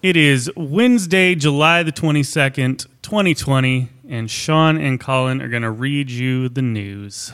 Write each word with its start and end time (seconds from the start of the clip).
It 0.00 0.16
is 0.16 0.48
Wednesday, 0.56 1.34
July 1.34 1.82
the 1.82 1.90
22nd, 1.90 2.86
2020, 3.02 3.88
and 4.08 4.30
Sean 4.30 4.76
and 4.76 5.00
Colin 5.00 5.42
are 5.42 5.48
going 5.48 5.64
to 5.64 5.72
read 5.72 6.08
you 6.08 6.48
the 6.48 6.62
news. 6.62 7.32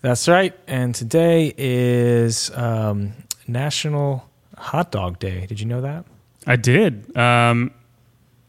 That's 0.00 0.28
right. 0.28 0.56
And 0.68 0.94
today 0.94 1.52
is 1.58 2.56
um, 2.56 3.12
National 3.48 4.30
Hot 4.56 4.92
Dog 4.92 5.18
Day. 5.18 5.46
Did 5.46 5.58
you 5.58 5.66
know 5.66 5.80
that? 5.80 6.04
I 6.46 6.54
did. 6.54 7.16
Um, 7.16 7.72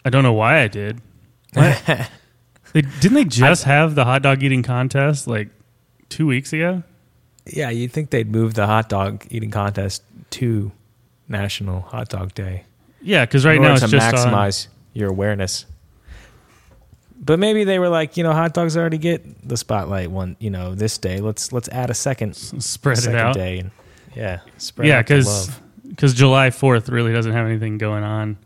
I 0.05 0.11
don't 0.11 0.21
know 0.21 0.33
why 0.33 0.61
I 0.61 0.67
did. 0.67 1.01
They, 2.73 2.83
didn't 2.83 3.15
they 3.15 3.25
just 3.25 3.65
have 3.65 3.95
the 3.95 4.05
hot 4.05 4.21
dog 4.21 4.41
eating 4.43 4.63
contest 4.63 5.27
like 5.27 5.49
two 6.07 6.25
weeks 6.25 6.53
ago? 6.53 6.83
Yeah, 7.45 7.69
you'd 7.69 7.91
think 7.91 8.11
they'd 8.11 8.31
move 8.31 8.53
the 8.53 8.65
hot 8.65 8.87
dog 8.87 9.25
eating 9.29 9.51
contest 9.51 10.03
to 10.29 10.71
National 11.27 11.81
Hot 11.81 12.07
Dog 12.07 12.33
Day. 12.33 12.63
Yeah, 13.02 13.25
because 13.25 13.45
right 13.45 13.55
in 13.57 13.61
now 13.63 13.73
order 13.73 13.83
it's 13.86 13.91
to 13.91 13.97
just 13.99 14.15
maximize 14.15 14.67
your 14.93 15.09
awareness. 15.09 15.66
But 17.23 17.38
maybe 17.39 17.63
they 17.63 17.77
were 17.77 17.89
like, 17.89 18.17
you 18.17 18.23
know, 18.23 18.34
hot 18.34 18.53
dogs 18.53 18.75
already 18.75 18.98
get 18.98 19.48
the 19.48 19.55
spotlight 19.55 20.09
one, 20.09 20.35
you 20.39 20.49
know, 20.49 20.73
this 20.73 20.98
day. 20.98 21.20
Let's 21.20 21.52
let's 21.52 21.70
add 21.70 21.89
a 21.89 21.94
second 21.94 22.35
spread 22.35 22.98
it 22.98 23.02
second 23.02 23.20
out. 23.20 23.35
day 23.35 23.59
and 23.59 23.72
yeah, 24.16 24.39
spread 24.58 24.88
Yeah, 24.88 24.99
out 24.99 25.05
because 25.08 25.52
because 25.88 26.13
July 26.13 26.49
Fourth 26.49 26.89
really 26.89 27.13
doesn't 27.13 27.31
have 27.31 27.45
anything 27.45 27.77
going 27.77 28.03
on 28.03 28.38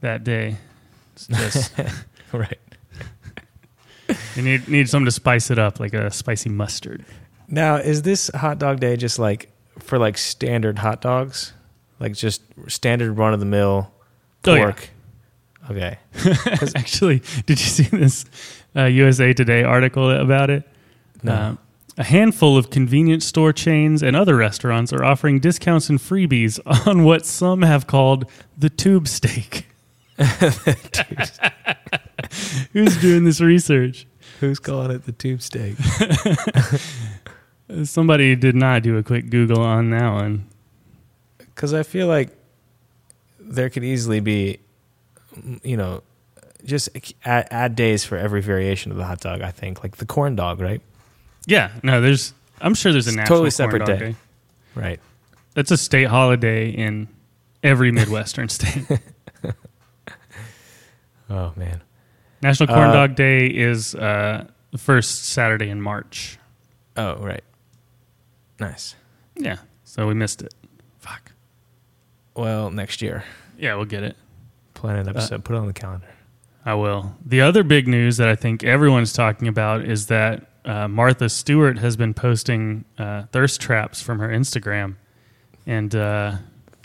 that 0.00 0.24
day. 0.24 0.56
It's 1.14 1.26
just 1.26 1.72
right. 2.32 2.58
you 4.36 4.42
need 4.42 4.68
need 4.68 4.88
something 4.88 5.04
to 5.06 5.10
spice 5.12 5.50
it 5.50 5.58
up, 5.58 5.78
like 5.78 5.92
a 5.92 6.10
spicy 6.10 6.48
mustard. 6.48 7.04
Now, 7.48 7.76
is 7.76 8.02
this 8.02 8.30
hot 8.34 8.58
dog 8.58 8.80
day 8.80 8.96
just 8.96 9.18
like 9.18 9.50
for 9.80 9.98
like 9.98 10.16
standard 10.16 10.78
hot 10.78 11.02
dogs? 11.02 11.52
Like 12.02 12.14
just 12.14 12.42
standard 12.66 13.12
run 13.16 13.32
of 13.32 13.38
the 13.40 13.46
mill 13.46 13.92
Oh, 14.44 14.54
yeah. 14.54 14.64
pork? 14.64 14.90
Okay. 15.70 15.98
Actually, 16.76 17.22
did 17.46 17.60
you 17.60 17.66
see 17.66 17.84
this 17.84 18.24
uh, 18.74 18.86
USA 18.86 19.32
Today 19.32 19.62
article 19.62 20.10
about 20.10 20.50
it? 20.50 20.68
No. 21.22 21.32
Uh, 21.32 21.54
a 21.98 22.02
handful 22.04 22.58
of 22.58 22.70
convenience 22.70 23.24
store 23.24 23.52
chains 23.52 24.02
and 24.02 24.16
other 24.16 24.34
restaurants 24.34 24.92
are 24.92 25.04
offering 25.04 25.38
discounts 25.38 25.88
and 25.88 26.00
freebies 26.00 26.58
on 26.88 27.04
what 27.04 27.24
some 27.24 27.62
have 27.62 27.86
called 27.86 28.24
the 28.58 28.68
tube 28.68 29.06
steak. 29.06 29.68
Who's 32.72 32.96
doing 33.00 33.24
this 33.24 33.40
research? 33.40 34.06
Who's 34.40 34.58
calling 34.58 34.90
it 34.90 35.04
the 35.04 35.12
tube 35.12 35.40
steak? 35.42 35.76
Somebody 37.84 38.34
did 38.36 38.56
not 38.56 38.82
do 38.82 38.96
a 38.96 39.02
quick 39.04 39.30
Google 39.30 39.60
on 39.62 39.90
that 39.90 40.10
one. 40.12 40.46
Because 41.62 41.74
I 41.74 41.84
feel 41.84 42.08
like 42.08 42.30
there 43.38 43.70
could 43.70 43.84
easily 43.84 44.18
be, 44.18 44.58
you 45.62 45.76
know, 45.76 46.02
just 46.64 46.88
add, 47.24 47.46
add 47.52 47.76
days 47.76 48.04
for 48.04 48.18
every 48.18 48.42
variation 48.42 48.90
of 48.90 48.98
the 48.98 49.04
hot 49.04 49.20
dog. 49.20 49.42
I 49.42 49.52
think 49.52 49.80
like 49.84 49.98
the 49.98 50.04
corn 50.04 50.34
dog, 50.34 50.60
right? 50.60 50.80
Yeah, 51.46 51.70
no, 51.84 52.00
there's. 52.00 52.34
I'm 52.60 52.74
sure 52.74 52.90
there's 52.90 53.06
a 53.06 53.12
totally 53.14 53.42
corn 53.42 53.50
separate 53.52 53.78
dog 53.78 53.86
day. 53.86 53.98
day. 53.98 54.14
Right. 54.74 54.98
That's 55.54 55.70
a 55.70 55.76
state 55.76 56.08
holiday 56.08 56.70
in 56.70 57.06
every 57.62 57.92
Midwestern 57.92 58.48
state. 58.48 58.84
Oh 61.30 61.52
man. 61.54 61.80
National 62.42 62.66
Corn 62.66 62.88
Uh, 62.88 62.92
Dog 62.92 63.14
Day 63.14 63.46
is 63.46 63.94
uh, 63.94 64.48
the 64.72 64.78
first 64.78 65.26
Saturday 65.26 65.68
in 65.70 65.80
March. 65.80 66.38
Oh 66.96 67.18
right. 67.18 67.44
Nice. 68.58 68.96
Yeah, 69.36 69.58
so 69.84 70.08
we 70.08 70.14
missed 70.14 70.42
it. 70.42 70.52
Well, 72.34 72.70
next 72.70 73.02
year, 73.02 73.24
Yeah, 73.58 73.74
we'll 73.74 73.84
get 73.84 74.02
it. 74.02 74.16
plan 74.74 74.96
an 74.96 75.08
episode. 75.08 75.44
put 75.44 75.54
it 75.54 75.58
on 75.58 75.66
the 75.66 75.72
calendar. 75.72 76.06
I 76.64 76.74
will. 76.74 77.14
The 77.24 77.40
other 77.40 77.62
big 77.64 77.88
news 77.88 78.16
that 78.18 78.28
I 78.28 78.36
think 78.36 78.62
everyone's 78.64 79.12
talking 79.12 79.48
about 79.48 79.84
is 79.84 80.06
that 80.06 80.46
uh, 80.64 80.86
Martha 80.88 81.28
Stewart 81.28 81.78
has 81.78 81.96
been 81.96 82.14
posting 82.14 82.84
uh, 82.98 83.24
thirst 83.32 83.60
traps 83.60 84.00
from 84.00 84.18
her 84.20 84.28
Instagram, 84.28 84.94
and 85.66 85.94
uh, 85.94 86.36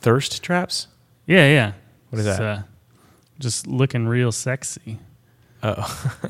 Thirst 0.01 0.43
traps. 0.43 0.87
yeah, 1.27 1.47
yeah. 1.47 1.71
What 2.09 2.19
is 2.19 2.25
It's, 2.27 2.37
that? 2.37 2.43
Uh, 2.59 2.61
just 3.39 3.67
looking 3.67 4.07
real 4.07 4.31
sexy. 4.31 4.99
Oh, 5.63 6.21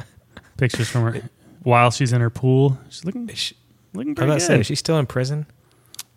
Pictures 0.58 0.90
from 0.90 1.04
her 1.14 1.22
while 1.64 1.92
she's 1.92 2.12
in 2.14 2.22
her 2.22 2.30
pool. 2.30 2.78
She's 2.90 3.06
looking 3.06 3.28
she- 3.30 3.56
looking 3.94 4.12
I 4.12 4.16
pretty 4.16 4.34
was 4.34 4.44
good. 4.44 4.48
say, 4.56 4.60
is 4.62 4.68
she 4.68 4.76
still 4.76 4.98
in 5.00 5.06
prison? 5.06 5.46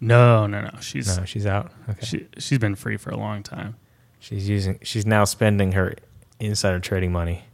No, 0.00 0.46
no, 0.46 0.62
no. 0.62 0.70
She's 0.80 1.16
No, 1.16 1.24
she's 1.24 1.46
out. 1.46 1.72
Okay. 1.88 2.06
she 2.06 2.26
she's 2.38 2.58
been 2.58 2.74
free 2.74 2.96
for 2.96 3.10
a 3.10 3.16
long 3.16 3.42
time. 3.42 3.76
she's 4.18 4.48
using. 4.48 4.78
She's 4.82 5.06
now 5.06 5.24
spending 5.24 5.72
her 5.72 5.94
insider 6.38 6.80
trading 6.80 7.12
money. 7.12 7.44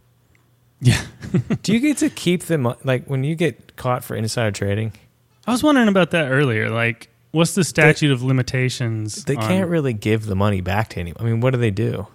Yeah. 0.81 1.01
Do 1.62 1.73
you 1.73 1.81
get 1.81 1.97
to 1.99 2.11
keep 2.11 2.43
the 2.45 2.59
mo- 2.59 2.77
like 2.85 3.06
when 3.06 3.25
you 3.25 3.35
get 3.35 3.77
caught 3.77 4.05
for 4.05 4.15
insider 4.15 4.51
trading? 4.53 4.93
I 5.47 5.53
was 5.53 5.62
wondering 5.62 5.89
about 5.89 6.11
that 6.11 6.31
earlier. 6.31 6.69
Like, 6.71 7.09
what's 7.31 7.55
the 7.55 7.65
statute 7.65 8.11
of 8.12 8.23
limitations? 8.23 9.25
They 9.25 9.37
on- 9.37 9.43
can't 9.43 9.71
really 9.71 9.93
give 9.93 10.27
the 10.27 10.37
money 10.37 10.61
back 10.61 10.89
to 10.91 11.01
anyone. 11.01 11.21
I 11.21 11.25
mean, 11.29 11.41
what 11.41 11.53
do 11.53 11.59
they 11.59 11.71
do? 11.71 12.06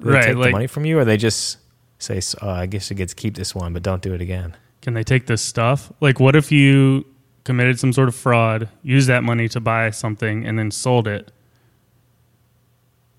Do 0.00 0.06
they 0.06 0.10
Right, 0.12 0.24
take 0.24 0.34
the 0.34 0.40
like- 0.40 0.52
money 0.52 0.66
from 0.66 0.84
you, 0.84 0.98
or 0.98 1.04
they 1.04 1.16
just 1.16 1.58
say, 1.98 2.20
"Oh, 2.42 2.50
I 2.50 2.66
guess 2.66 2.90
you 2.90 2.96
get 2.96 3.08
to 3.10 3.14
keep 3.14 3.34
this 3.36 3.54
one, 3.54 3.72
but 3.72 3.82
don't 3.82 4.02
do 4.02 4.12
it 4.14 4.20
again." 4.20 4.56
Can 4.82 4.94
they 4.94 5.04
take 5.04 5.26
this 5.26 5.40
stuff? 5.40 5.92
Like, 6.00 6.18
what 6.18 6.34
if 6.36 6.50
you 6.52 7.06
committed 7.44 7.78
some 7.78 7.92
sort 7.92 8.08
of 8.08 8.14
fraud, 8.14 8.68
used 8.82 9.08
that 9.08 9.22
money 9.24 9.48
to 9.48 9.60
buy 9.60 9.90
something, 9.90 10.46
and 10.46 10.58
then 10.58 10.70
sold 10.70 11.08
it? 11.08 11.32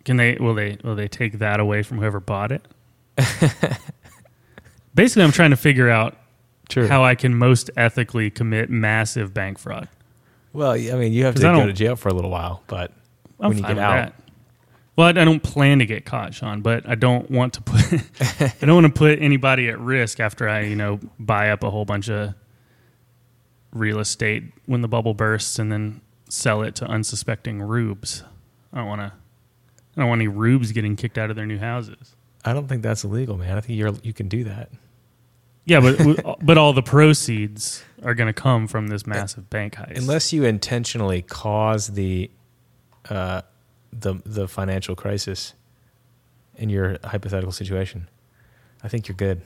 Can 0.05 0.17
they? 0.17 0.35
Will 0.35 0.53
they? 0.53 0.77
Will 0.83 0.95
they 0.95 1.07
take 1.07 1.39
that 1.39 1.59
away 1.59 1.83
from 1.83 1.99
whoever 1.99 2.19
bought 2.19 2.51
it? 2.51 2.67
Basically, 4.95 5.23
I'm 5.23 5.31
trying 5.31 5.51
to 5.51 5.57
figure 5.57 5.89
out 5.89 6.15
True. 6.69 6.87
how 6.87 7.03
I 7.03 7.15
can 7.15 7.35
most 7.35 7.69
ethically 7.77 8.29
commit 8.29 8.69
massive 8.69 9.33
bank 9.33 9.57
fraud. 9.59 9.87
well, 10.51 10.71
I 10.71 10.91
mean, 10.93 11.13
you 11.13 11.25
have 11.25 11.35
to 11.35 11.41
go 11.41 11.65
to 11.65 11.73
jail 11.73 11.95
for 11.95 12.09
a 12.09 12.13
little 12.13 12.31
while, 12.31 12.63
but 12.67 12.91
I'm 13.39 13.49
when 13.49 13.57
you 13.57 13.63
get 13.63 13.77
out, 13.77 13.95
that. 13.95 14.15
Well, 14.95 15.07
I 15.07 15.21
I 15.21 15.25
don't 15.25 15.41
plan 15.41 15.79
to 15.79 15.85
get 15.85 16.05
caught, 16.05 16.33
Sean, 16.33 16.61
but 16.61 16.87
I 16.87 16.95
don't 16.95 17.29
want 17.31 17.53
to 17.53 17.61
put 17.61 17.81
I 18.61 18.65
don't 18.65 18.75
want 18.75 18.93
to 18.93 18.97
put 18.97 19.19
anybody 19.19 19.69
at 19.69 19.79
risk 19.79 20.19
after 20.19 20.47
I, 20.47 20.61
you 20.61 20.75
know, 20.75 20.99
buy 21.19 21.49
up 21.49 21.63
a 21.63 21.69
whole 21.69 21.85
bunch 21.85 22.09
of 22.09 22.33
real 23.73 23.99
estate 23.99 24.43
when 24.65 24.81
the 24.81 24.87
bubble 24.87 25.13
bursts 25.13 25.59
and 25.59 25.71
then 25.71 26.01
sell 26.29 26.61
it 26.61 26.75
to 26.75 26.85
unsuspecting 26.85 27.61
rubes. 27.61 28.23
I 28.71 28.77
don't 28.77 28.87
want 28.87 29.01
to 29.01 29.13
I 29.95 30.01
don't 30.01 30.09
want 30.09 30.19
any 30.19 30.27
rubes 30.27 30.71
getting 30.71 30.95
kicked 30.95 31.17
out 31.17 31.29
of 31.29 31.35
their 31.35 31.45
new 31.45 31.59
houses. 31.59 32.15
I 32.45 32.53
don't 32.53 32.67
think 32.67 32.81
that's 32.81 33.03
illegal, 33.03 33.37
man. 33.37 33.57
I 33.57 33.61
think 33.61 33.77
you're 33.77 33.93
you 34.03 34.13
can 34.13 34.27
do 34.27 34.43
that. 34.45 34.69
Yeah, 35.65 35.79
but 35.79 36.37
but 36.45 36.57
all 36.57 36.73
the 36.73 36.81
proceeds 36.81 37.83
are 38.03 38.13
going 38.13 38.27
to 38.27 38.33
come 38.33 38.67
from 38.67 38.87
this 38.87 39.05
massive 39.07 39.49
bank 39.49 39.75
heist. 39.75 39.97
Unless 39.97 40.33
you 40.33 40.43
intentionally 40.43 41.21
cause 41.21 41.87
the 41.87 42.29
uh, 43.09 43.41
the 43.91 44.15
the 44.25 44.47
financial 44.47 44.95
crisis 44.95 45.53
in 46.55 46.69
your 46.69 46.97
hypothetical 47.03 47.51
situation, 47.51 48.09
I 48.83 48.87
think 48.87 49.07
you're 49.07 49.15
good. 49.15 49.41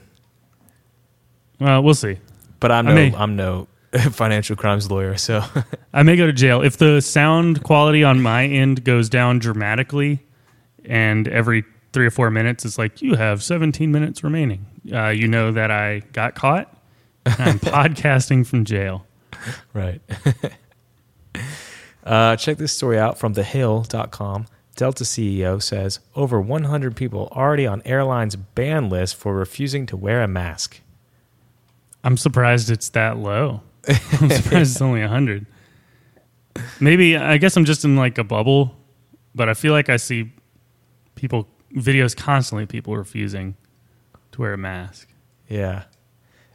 well, 1.60 1.82
we'll 1.82 1.94
see. 1.94 2.18
But 2.60 2.72
I'm 2.72 2.88
I 2.88 2.94
no 2.94 3.16
I'm 3.16 3.36
no 3.36 3.68
financial 4.12 4.56
crimes 4.56 4.90
lawyer, 4.90 5.16
so 5.16 5.42
I 5.92 6.02
may 6.02 6.16
go 6.16 6.26
to 6.26 6.32
jail 6.32 6.62
if 6.62 6.76
the 6.76 7.00
sound 7.00 7.62
quality 7.62 8.04
on 8.04 8.20
my 8.20 8.44
end 8.44 8.84
goes 8.84 9.08
down 9.08 9.38
dramatically, 9.38 10.20
and 10.84 11.26
every 11.28 11.64
three 11.92 12.06
or 12.06 12.10
four 12.10 12.30
minutes 12.30 12.64
it's 12.64 12.78
like 12.78 13.00
you 13.00 13.14
have 13.14 13.42
17 13.42 13.90
minutes 13.90 14.22
remaining. 14.22 14.66
Uh, 14.92 15.08
you 15.08 15.26
know 15.26 15.52
that 15.52 15.70
I 15.70 16.00
got 16.12 16.34
caught. 16.34 16.74
I'm 17.26 17.58
podcasting 17.58 18.46
from 18.46 18.64
jail. 18.64 19.06
right. 19.72 20.00
uh, 22.04 22.36
check 22.36 22.58
this 22.58 22.72
story 22.72 22.98
out 22.98 23.18
from 23.18 23.34
thehill.com. 23.34 24.46
Delta 24.76 25.02
CEO 25.02 25.60
says 25.60 25.98
over 26.14 26.40
100 26.40 26.94
people 26.94 27.28
already 27.32 27.66
on 27.66 27.82
airlines 27.84 28.36
ban 28.36 28.88
list 28.88 29.16
for 29.16 29.34
refusing 29.34 29.86
to 29.86 29.96
wear 29.96 30.22
a 30.22 30.28
mask. 30.28 30.80
I'm 32.04 32.16
surprised 32.16 32.70
it's 32.70 32.88
that 32.90 33.16
low. 33.16 33.62
I'm 34.20 34.30
surprised 34.30 34.72
it's 34.72 34.82
only 34.82 35.00
100. 35.00 35.46
Maybe 36.80 37.16
I 37.16 37.38
guess 37.38 37.56
I'm 37.56 37.64
just 37.64 37.84
in 37.84 37.96
like 37.96 38.18
a 38.18 38.24
bubble, 38.24 38.74
but 39.34 39.48
I 39.48 39.54
feel 39.54 39.72
like 39.72 39.88
I 39.88 39.96
see 39.96 40.32
people 41.14 41.48
videos 41.74 42.16
constantly 42.16 42.66
people 42.66 42.96
refusing 42.96 43.54
to 44.32 44.40
wear 44.40 44.52
a 44.54 44.58
mask. 44.58 45.08
Yeah. 45.48 45.84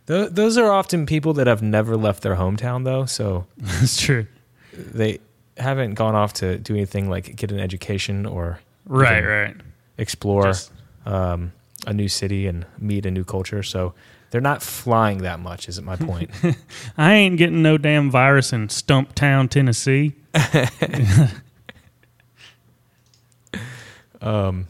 Th- 0.08 0.30
those 0.30 0.58
are 0.58 0.70
often 0.72 1.06
people 1.06 1.34
that 1.34 1.48
have 1.48 1.62
never 1.62 1.96
left 1.96 2.22
their 2.24 2.36
hometown, 2.36 2.84
though. 2.84 3.06
So 3.06 3.46
That's 3.58 4.00
true. 4.00 4.28
they 4.74 5.20
haven't 5.58 5.94
gone 5.94 6.16
off 6.16 6.34
to 6.34 6.58
do 6.58 6.74
anything 6.76 7.10
like 7.10 7.36
get 7.36 7.52
an 7.52 7.60
education 7.60 8.26
or 8.26 8.60
Right, 8.86 9.22
right. 9.24 9.56
explore 9.98 10.44
Just- 10.44 10.72
um, 11.06 11.54
a 11.88 11.94
new 11.94 12.08
city 12.10 12.48
and 12.48 12.66
meet 12.78 13.06
a 13.06 13.12
new 13.12 13.24
culture. 13.24 13.64
So 13.64 13.94
they're 14.34 14.42
not 14.42 14.64
flying 14.64 15.20
that 15.20 15.40
much, 15.40 15.70
isn't 15.70 15.86
my 15.86 15.96
point. 15.96 16.32
I 16.98 17.14
ain't 17.14 17.38
getting 17.38 17.62
no 17.62 17.78
damn 17.78 18.10
virus 18.10 18.52
in 18.52 18.68
Stumptown, 18.68 19.48
Tennessee. 19.48 20.16
um, 24.24 24.66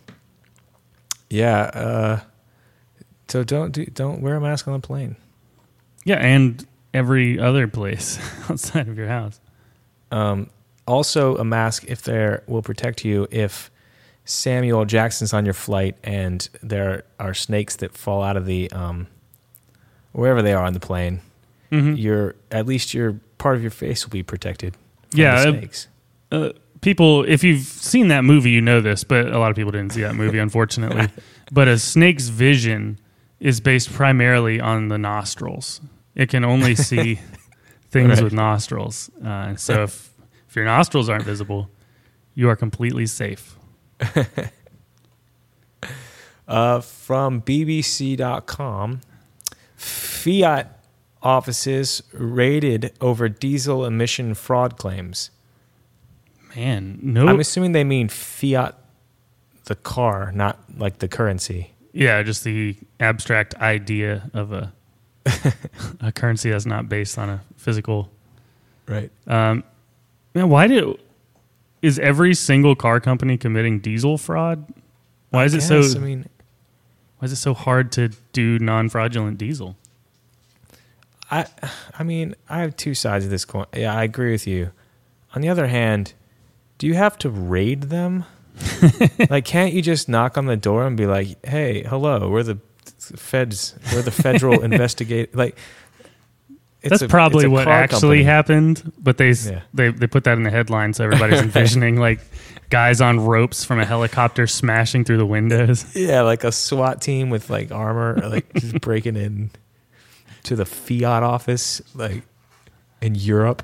Yeah. 1.30 1.62
Uh, 1.62 2.19
so 3.30 3.45
don't 3.45 3.71
do, 3.71 3.86
don't 3.86 4.21
wear 4.21 4.36
a 4.36 4.42
mask 4.42 4.68
on 4.68 4.74
the 4.74 4.86
plane. 4.86 5.15
Yeah, 6.04 6.18
and 6.18 6.68
every 6.94 7.39
other 7.39 7.69
place 7.69 8.19
outside 8.50 8.89
of 8.89 8.98
your 8.98 9.07
house. 9.07 9.39
Um, 10.12 10.50
also, 10.86 11.38
a 11.38 11.45
mask 11.45 11.86
if 11.88 12.01
there 12.01 12.44
will 12.48 12.63
protect 12.63 13.06
you 13.06 13.30
if 13.31 13.71
Samuel 14.25 14.83
Jackson's 14.83 15.31
on 15.31 15.45
your 15.45 15.54
flight 15.54 15.95
and 16.04 16.50
there 16.62 17.06
are 17.18 17.33
snakes 17.33 17.77
that 17.77 17.95
fall 17.95 18.21
out 18.21 18.36
of 18.36 18.45
the 18.45 18.69
um, 18.74 19.07
wherever 20.13 20.42
they 20.42 20.54
are 20.54 20.63
on 20.65 20.74
the 20.74 20.80
plane. 20.80 21.19
Mhm. 21.71 21.98
Your 22.00 22.36
at 22.51 22.65
least 22.65 22.94
your 22.94 23.19
part 23.38 23.56
of 23.57 23.62
your 23.62 23.71
face 23.71 24.06
will 24.06 24.12
be 24.12 24.24
protected. 24.24 24.75
From 25.12 25.19
Yeah, 25.19 25.33
uh, 25.36 25.51
snakes. 25.51 25.88
uh, 26.31 26.50
people, 26.81 27.24
if 27.27 27.44
you've 27.44 27.63
seen 27.63 28.07
that 28.07 28.24
movie, 28.24 28.51
you 28.51 28.62
know 28.62 28.80
this, 28.81 29.04
but 29.04 29.27
a 29.27 29.38
lot 29.39 29.50
of 29.51 29.56
people 29.57 29.71
didn't 29.71 29.92
see 29.94 30.01
that 30.01 30.15
movie, 30.15 30.38
unfortunately. 30.48 31.10
but 31.51 31.68
a 31.68 31.77
snake's 31.77 32.30
vision 32.30 33.00
is 33.39 33.60
based 33.60 33.92
primarily 33.92 34.60
on 34.62 34.88
the 34.88 34.98
nostrils. 34.98 35.81
It 36.15 36.30
can 36.30 36.44
only 36.45 36.75
see 36.89 37.19
things 37.92 38.10
Right. 38.15 38.24
with 38.24 38.33
nostrils. 38.33 39.10
Uh, 39.24 39.27
and 39.27 39.60
so 39.60 39.83
if, 39.83 40.12
if 40.50 40.56
your 40.56 40.65
nostrils 40.65 41.10
aren't 41.10 41.25
visible, 41.25 41.69
you 42.36 42.50
are 42.50 42.56
completely 42.56 43.06
safe. 43.07 43.56
Uh, 46.45 46.81
from 46.81 47.42
BBC.com, 47.42 49.00
Fiat 50.23 50.79
offices 51.21 52.01
raided 52.13 52.93
over 53.01 53.27
diesel 53.27 53.85
emission 53.85 54.33
fraud 54.33 54.77
claims. 54.77 55.31
Man, 56.55 56.99
no. 57.01 57.27
I'm 57.27 57.39
assuming 57.41 57.73
they 57.73 57.83
mean 57.83 58.07
Fiat, 58.07 58.77
the 59.65 59.75
car, 59.75 60.31
not 60.31 60.59
like 60.77 60.99
the 60.99 61.07
currency. 61.07 61.71
yeah, 61.91 62.23
just 62.23 62.43
the 62.43 62.77
abstract 62.99 63.55
idea 63.55 64.29
of 64.33 64.53
a 64.53 64.71
a 66.01 66.11
currency 66.11 66.49
that's 66.51 66.65
not 66.65 66.87
based 66.87 67.17
on 67.17 67.29
a 67.29 67.41
physical 67.57 68.09
Right. 68.87 69.11
Um, 69.27 69.63
man, 70.33 70.49
why 70.49 70.67
do 70.67 70.97
is 71.81 71.99
every 71.99 72.33
single 72.33 72.75
car 72.75 72.99
company 72.99 73.37
committing 73.37 73.79
diesel 73.79 74.17
fraud? 74.17 74.65
Why 75.29 75.45
is 75.45 75.53
it 75.53 75.61
so? 75.61 75.81
I 75.81 75.99
mean, 75.99 76.25
why 77.19 77.25
is 77.25 77.31
it 77.31 77.37
so 77.37 77.53
hard 77.53 77.91
to 77.93 78.09
do 78.31 78.59
non-fraudulent 78.59 79.37
diesel? 79.37 79.75
I, 81.39 81.47
I 81.97 82.03
mean, 82.03 82.35
I 82.50 82.59
have 82.62 82.75
two 82.77 82.94
sides 82.94 83.25
of 83.25 83.31
this 83.31 83.45
coin. 83.45 83.65
Yeah, 83.75 83.94
I 83.95 84.03
agree 84.03 84.31
with 84.31 84.45
you. 84.47 84.71
On 85.35 85.41
the 85.41 85.50
other 85.50 85.68
hand, 85.68 86.13
do 86.77 86.88
you 86.88 86.94
have 86.94 87.18
to 87.19 87.30
raid 87.30 87.83
them? 87.83 88.25
like, 89.30 89.45
can't 89.45 89.74
you 89.74 89.81
just 89.81 90.07
knock 90.07 90.38
on 90.38 90.45
the 90.45 90.56
door 90.57 90.85
and 90.85 90.95
be 90.95 91.07
like, 91.07 91.44
"Hey, 91.45 91.83
hello, 91.83 92.30
we're 92.30 92.44
the 92.44 92.59
feds, 93.00 93.75
we're 93.94 94.03
the 94.03 94.12
federal 94.12 94.62
investigate." 94.69 95.35
Like, 95.35 95.57
it's 96.81 96.89
That's 96.91 97.01
a- 97.03 97.07
probably 97.07 97.47
what 97.47 97.68
actually 97.68 98.18
company. 98.19 98.24
happened. 98.24 98.91
But 99.01 99.18
they 99.18 99.31
Yeah. 99.31 99.62
they 99.74 99.89
they 99.89 100.06
put 100.07 100.25
that 100.25 100.38
in 100.38 100.44
the 100.44 100.51
headline, 100.51 100.94
so 100.94 101.03
everybody's 101.06 101.41
envisioning 101.50 101.95
like 101.97 102.19
guys 102.69 103.01
on 103.01 103.19
ropes 103.25 103.63
from 103.65 103.79
a 103.79 103.86
helicopter 103.86 104.45
smashing 104.45 105.03
through 105.06 105.18
the 105.18 105.25
windows. 105.25 105.95
Yeah, 105.95 106.21
like 106.21 106.44
a 106.44 106.51
SWAT 106.51 107.01
team 107.01 107.29
with 107.31 107.50
like 107.50 107.71
armor, 107.71 108.19
like 108.29 108.53
just 108.53 108.81
breaking 108.81 109.15
in 109.15 109.50
to 110.43 110.55
the 110.55 110.65
Fiat 110.65 111.23
office, 111.23 111.81
like 111.95 112.23
in 113.01 113.15
Europe. 113.15 113.63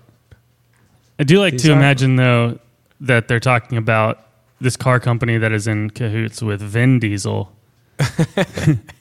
I 1.20 1.24
do 1.24 1.40
like 1.40 1.54
These 1.54 1.64
to 1.64 1.70
are- 1.74 1.78
imagine 1.78 2.16
though 2.16 2.60
that 3.02 3.28
they're 3.28 3.40
talking 3.40 3.78
about 3.78 4.26
this 4.62 4.76
car 4.76 5.00
company 5.00 5.38
that 5.38 5.52
is 5.52 5.68
in 5.68 5.90
cahoots 5.90 6.42
with 6.42 6.62
Vin 6.62 7.00
Diesel 7.00 7.52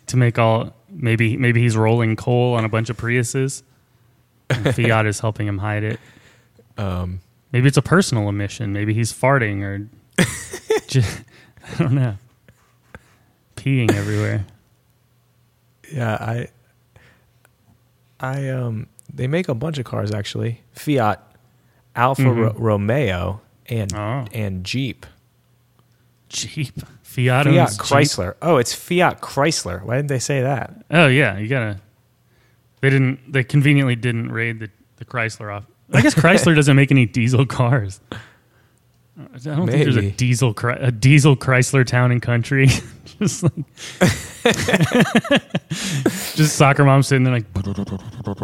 to 0.07 0.17
make 0.17 0.39
all 0.39 0.75
maybe 0.91 1.37
maybe 1.37 1.61
he's 1.61 1.77
rolling 1.77 2.17
coal 2.17 2.55
on 2.55 2.65
a 2.65 2.69
bunch 2.69 2.91
of 2.91 2.97
Priuses. 2.97 3.63
And 4.51 4.75
Fiat 4.75 5.05
is 5.07 5.21
helping 5.21 5.47
him 5.47 5.59
hide 5.59 5.85
it. 5.85 6.01
Um, 6.79 7.21
Maybe 7.53 7.67
it's 7.69 7.77
a 7.79 7.83
personal 7.83 8.29
emission. 8.29 8.73
Maybe 8.75 8.93
he's 8.95 9.11
farting 9.13 9.63
or 9.63 9.89
just, 10.87 11.23
I 11.75 11.83
don't 11.83 11.95
know, 11.95 12.17
peeing 13.57 13.93
everywhere. 13.95 14.45
Yeah, 15.91 16.15
I, 16.15 16.49
I 18.21 18.49
um, 18.49 18.87
they 19.13 19.27
make 19.27 19.49
a 19.49 19.55
bunch 19.55 19.79
of 19.79 19.85
cars 19.85 20.11
actually. 20.13 20.63
Fiat, 20.73 21.23
Alfa 21.97 22.23
Mhm. 22.23 22.37
Ro- 22.37 22.55
Romeo, 22.57 23.41
and 23.69 23.93
Oh. 23.95 24.27
and 24.33 24.65
Jeep. 24.65 25.07
Jeep, 26.29 26.75
Fiat, 27.03 27.45
Fiat 27.45 27.47
owns 27.47 27.77
Jeep? 27.77 27.81
Chrysler. 27.87 28.35
Oh, 28.43 28.57
it's 28.59 28.75
Fiat 28.75 29.21
Chrysler. 29.23 29.83
Why 29.83 29.97
didn't 29.97 30.09
they 30.09 30.19
say 30.19 30.43
that? 30.43 30.85
Oh 30.91 31.07
yeah, 31.07 31.39
you 31.39 31.49
gotta. 31.49 31.81
They 32.81 32.91
didn't. 32.91 33.33
They 33.33 33.43
conveniently 33.45 33.97
didn't 33.97 34.31
raid 34.31 34.61
the, 34.61 34.71
the 34.97 35.05
Chrysler 35.05 35.55
off. 35.57 35.65
I 35.93 36.03
guess 36.03 36.15
Chrysler 36.15 36.55
doesn't 36.57 36.77
make 36.77 36.91
any 36.91 37.07
diesel 37.07 37.47
cars. 37.47 38.01
I 39.19 39.39
don't 39.39 39.67
think 39.67 39.85
there's 39.85 39.97
a 39.97 40.11
diesel 40.13 40.55
a 40.63 40.93
diesel 40.93 41.37
Chrysler 41.37 41.85
town 41.85 42.13
and 42.13 42.23
country. 42.23 42.67
just 43.19 43.43
like, 43.43 43.53
just 46.37 46.57
soccer 46.57 46.85
mom 46.85 47.03
sitting 47.03 47.25
there 47.25 47.35
like, 47.35 47.47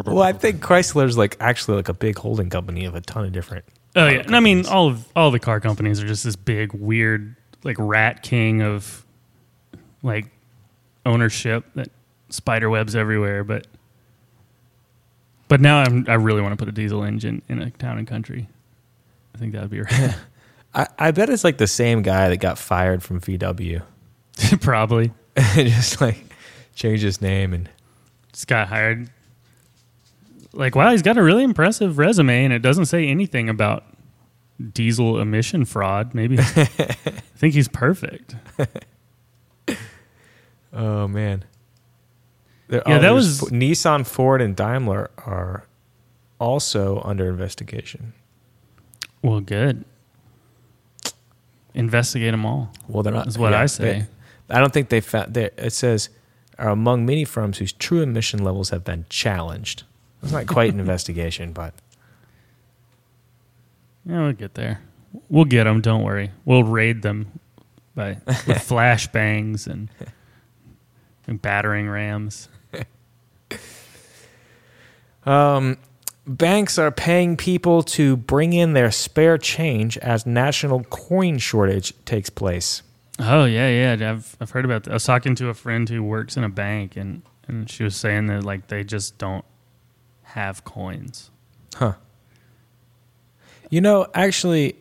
Well, 0.06 0.22
I 0.22 0.32
think 0.32 0.60
Chrysler's 0.60 1.16
like 1.16 1.36
actually 1.38 1.76
like 1.76 1.88
a 1.88 1.94
big 1.94 2.18
holding 2.18 2.50
company 2.50 2.84
of 2.86 2.96
a 2.96 3.00
ton 3.00 3.24
of 3.24 3.32
different. 3.32 3.64
oh 3.94 4.08
yeah. 4.08 4.20
And 4.20 4.34
I 4.34 4.40
mean, 4.40 4.66
all 4.66 4.88
of 4.88 5.06
all 5.14 5.30
the 5.30 5.38
car 5.38 5.60
companies 5.60 6.02
are 6.02 6.08
just 6.08 6.24
this 6.24 6.34
big 6.34 6.72
weird 6.72 7.36
like 7.62 7.76
rat 7.78 8.24
king 8.24 8.60
of 8.60 9.06
like 10.02 10.26
ownership 11.06 11.64
that 11.76 11.88
spider 12.30 12.68
webs 12.68 12.96
everywhere. 12.96 13.44
But 13.44 13.68
but 15.46 15.60
now 15.60 15.78
I'm 15.78 16.04
I 16.08 16.14
really 16.14 16.42
want 16.42 16.50
to 16.52 16.56
put 16.56 16.68
a 16.68 16.72
diesel 16.72 17.04
engine 17.04 17.42
in 17.48 17.62
a 17.62 17.70
town 17.70 17.98
and 17.98 18.08
country. 18.08 18.48
I 19.36 19.38
think 19.38 19.52
that 19.52 19.62
would 19.62 19.70
be 19.70 19.80
right. 19.82 20.16
I, 20.74 20.88
I 20.98 21.10
bet 21.12 21.30
it's 21.30 21.44
like 21.44 21.58
the 21.58 21.66
same 21.66 22.02
guy 22.02 22.28
that 22.28 22.38
got 22.38 22.58
fired 22.58 23.02
from 23.02 23.20
VW. 23.20 23.82
Probably 24.60 25.12
just 25.54 26.00
like 26.00 26.16
changed 26.74 27.02
his 27.04 27.20
name 27.22 27.52
and 27.54 27.68
just 28.32 28.46
got 28.48 28.68
hired. 28.68 29.08
Like 30.52 30.74
wow, 30.74 30.90
he's 30.90 31.02
got 31.02 31.16
a 31.18 31.22
really 31.22 31.42
impressive 31.44 31.98
resume, 31.98 32.44
and 32.44 32.52
it 32.52 32.60
doesn't 32.60 32.86
say 32.86 33.06
anything 33.06 33.48
about 33.48 33.84
diesel 34.72 35.20
emission 35.20 35.64
fraud. 35.64 36.14
Maybe 36.14 36.38
I 36.40 36.42
think 37.36 37.54
he's 37.54 37.68
perfect. 37.68 38.34
oh 40.72 41.08
man. 41.08 41.44
There- 42.68 42.82
Yeah, 42.86 42.96
oh, 42.98 43.00
that 43.00 43.10
was- 43.10 43.42
F- 43.42 43.48
Nissan, 43.50 44.06
Ford, 44.06 44.40
and 44.40 44.56
Daimler 44.56 45.10
are 45.18 45.66
also 46.38 47.00
under 47.04 47.28
investigation. 47.28 48.12
Well, 49.22 49.40
good. 49.40 49.84
Investigate 51.74 52.30
them 52.30 52.46
all. 52.46 52.70
Well, 52.88 53.02
they're 53.02 53.12
not. 53.12 53.26
Is 53.26 53.36
what 53.38 53.52
I 53.54 53.66
say. 53.66 53.84
they- 53.84 54.06
I 54.56 54.60
don't 54.60 54.72
think 54.72 54.90
they 54.90 55.00
found. 55.00 55.34
They, 55.34 55.50
it 55.56 55.72
says 55.72 56.10
are 56.58 56.68
among 56.68 57.04
many 57.06 57.24
firms 57.24 57.58
whose 57.58 57.72
true 57.72 58.00
emission 58.02 58.44
levels 58.44 58.70
have 58.70 58.84
been 58.84 59.06
challenged. 59.08 59.82
It's 60.22 60.30
not 60.32 60.46
quite 60.46 60.72
an 60.72 60.78
investigation, 60.86 61.52
but 61.52 61.74
Yeah, 64.06 64.20
we'll 64.24 64.32
get 64.32 64.54
there. 64.54 64.80
We'll 65.28 65.46
get 65.46 65.64
them. 65.64 65.80
Don't 65.80 66.02
worry. 66.02 66.30
We'll 66.44 66.62
raid 66.64 67.02
them 67.02 67.40
by 67.94 68.18
with 68.26 68.58
flashbangs 68.68 69.66
and, 69.66 69.88
and 71.26 71.40
battering 71.42 71.88
rams. 71.88 72.48
Um, 75.26 75.78
banks 76.26 76.78
are 76.78 76.90
paying 76.90 77.36
people 77.36 77.82
to 77.82 78.16
bring 78.16 78.52
in 78.52 78.72
their 78.72 78.90
spare 78.90 79.38
change 79.38 79.98
as 79.98 80.26
national 80.26 80.84
coin 80.84 81.38
shortage 81.38 81.92
takes 82.04 82.30
place. 82.30 82.82
Oh 83.18 83.44
yeah, 83.44 83.94
yeah. 83.94 84.10
I've 84.10 84.36
I've 84.40 84.50
heard 84.50 84.64
about 84.64 84.84
that. 84.84 84.90
I 84.90 84.94
was 84.94 85.04
talking 85.04 85.34
to 85.36 85.48
a 85.48 85.54
friend 85.54 85.88
who 85.88 86.02
works 86.02 86.36
in 86.36 86.44
a 86.44 86.48
bank, 86.48 86.96
and 86.96 87.22
and 87.46 87.70
she 87.70 87.84
was 87.84 87.94
saying 87.94 88.26
that 88.26 88.42
like 88.42 88.68
they 88.68 88.82
just 88.82 89.18
don't 89.18 89.44
have 90.22 90.64
coins. 90.64 91.30
Huh. 91.76 91.94
You 93.70 93.80
know, 93.80 94.06
actually, 94.14 94.76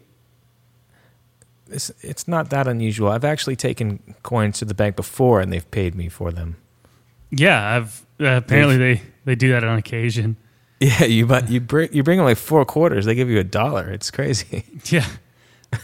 it's, 1.70 1.92
it's 2.02 2.28
not 2.28 2.50
that 2.50 2.68
unusual. 2.68 3.10
I've 3.10 3.24
actually 3.24 3.56
taken 3.56 4.16
coins 4.24 4.60
to 4.60 4.66
the 4.66 4.74
bank 4.74 4.96
before 4.96 5.42
and 5.42 5.52
they've 5.52 5.70
paid 5.72 5.96
me 5.96 6.10
for 6.10 6.32
them. 6.32 6.58
Yeah, 7.32 7.76
I've 7.76 8.06
uh, 8.20 8.38
apparently 8.38 8.78
they 8.78 9.02
they 9.26 9.36
do 9.36 9.50
that 9.52 9.64
on 9.64 9.78
occasion. 9.78 10.38
Yeah, 11.00 11.06
you 11.06 11.26
but 11.26 11.50
you 11.50 11.62
bring 11.62 11.94
you 11.94 12.04
bring 12.04 12.18
them 12.18 12.26
like 12.26 12.38
four 12.38 12.66
quarters, 12.66 13.06
they 13.06 13.16
give 13.16 13.30
you 13.30 13.40
a 13.40 13.44
dollar. 13.44 13.90
It's 13.90 14.12
crazy. 14.12 14.66
Yeah. 14.86 15.06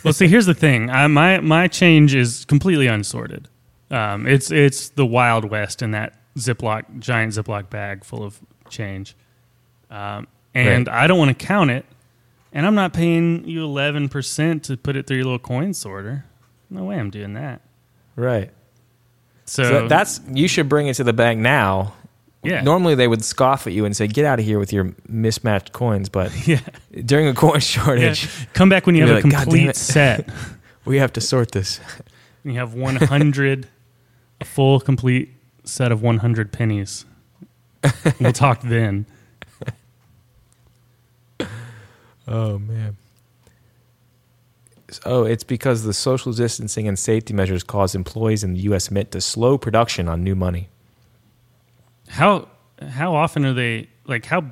Well, 0.04 0.14
see, 0.14 0.28
here's 0.28 0.46
the 0.46 0.54
thing. 0.54 0.90
I, 0.90 1.08
my 1.08 1.40
my 1.40 1.68
change 1.68 2.14
is 2.14 2.46
completely 2.46 2.88
unsorted. 2.88 3.48
Um, 3.90 4.28
it's 4.28 4.52
it's 4.52 4.90
the 4.90 5.06
wild 5.06 5.46
west 5.50 5.82
in 5.82 5.92
that 5.92 6.14
Ziploc 6.38 7.00
giant 7.00 7.34
Ziploc 7.34 7.70
bag 7.72 8.04
full 8.04 8.24
of 8.24 8.40
change, 8.70 9.16
um, 9.90 10.28
and 10.54 10.88
Right. 10.88 10.96
I 11.04 11.08
don't 11.08 11.18
want 11.18 11.38
to 11.38 11.46
count 11.46 11.72
it. 11.72 11.86
And 12.52 12.66
I'm 12.66 12.76
not 12.76 12.94
paying 12.94 13.48
you 13.48 13.64
11 13.64 14.10
percent 14.10 14.64
to 14.66 14.78
put 14.78 14.96
it 14.96 15.08
through 15.08 15.18
your 15.18 15.26
little 15.26 15.40
coin 15.40 15.74
sorter. 15.74 16.26
No 16.70 16.84
way, 16.84 17.00
I'm 17.00 17.10
doing 17.10 17.34
that. 17.34 17.62
right. 18.16 18.52
So, 19.46 19.64
So 19.64 19.88
that's 19.88 20.22
you 20.32 20.48
should 20.48 20.70
bring 20.70 20.86
it 20.88 20.94
to 20.96 21.04
the 21.04 21.14
bank 21.14 21.40
now. 21.40 21.94
Yeah, 22.44 22.62
Normally 22.62 22.96
they 22.96 23.08
would 23.08 23.24
scoff 23.24 23.68
at 23.68 23.74
you 23.74 23.86
and 23.86 23.96
say, 23.96 24.08
"Get 24.08 24.26
out 24.26 24.40
of 24.40 24.46
here 24.46 24.60
with 24.60 24.72
your 24.72 24.94
mismatched 25.08 25.74
coins." 25.74 26.10
But 26.10 26.32
yeah. 26.48 26.62
during 27.06 27.28
a 27.28 27.34
coin 27.34 27.54
yeah. 27.56 27.60
shortage, 27.60 28.30
Come 28.54 28.70
back 28.70 28.86
when 28.86 28.96
you 28.96 29.06
have 29.06 29.12
a 29.12 29.28
like, 29.28 29.44
complete 29.44 29.76
set. 29.76 30.30
we 30.86 30.98
have 30.98 31.14
to 31.14 31.22
sort 31.22 31.52
this. 31.52 31.80
You 32.44 32.54
have 32.54 32.74
100, 32.74 33.68
a 34.40 34.46
full 34.46 34.80
complete 34.80 35.34
set 35.66 35.92
of 35.92 36.02
100 36.02 36.52
pennies. 36.54 37.06
We'll 38.20 38.34
talk 38.34 38.62
then. 38.62 39.06
Oh 42.30 42.60
man. 42.60 42.96
Oh, 45.06 45.24
it's 45.24 45.44
because 45.44 45.84
the 45.84 45.94
social 45.94 46.32
distancing 46.32 46.88
and 46.88 46.98
safety 46.98 47.34
measures 47.34 47.64
caused 47.64 47.96
employees 47.96 48.44
in 48.44 48.54
the 48.54 48.60
U.S. 48.62 48.90
Mint 48.92 49.12
to 49.12 49.22
slow 49.22 49.58
production 49.58 50.08
on 50.08 50.24
new 50.24 50.36
money. 50.36 50.70
How 52.10 52.50
how 52.90 53.16
often 53.16 53.46
are 53.46 53.54
they 53.54 53.88
like 54.06 54.26
how? 54.26 54.44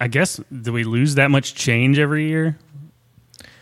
I 0.00 0.08
guess 0.08 0.40
do 0.62 0.72
we 0.72 0.84
lose 0.84 1.14
that 1.16 1.30
much 1.30 1.54
change 1.54 1.98
every 1.98 2.26
year? 2.28 2.58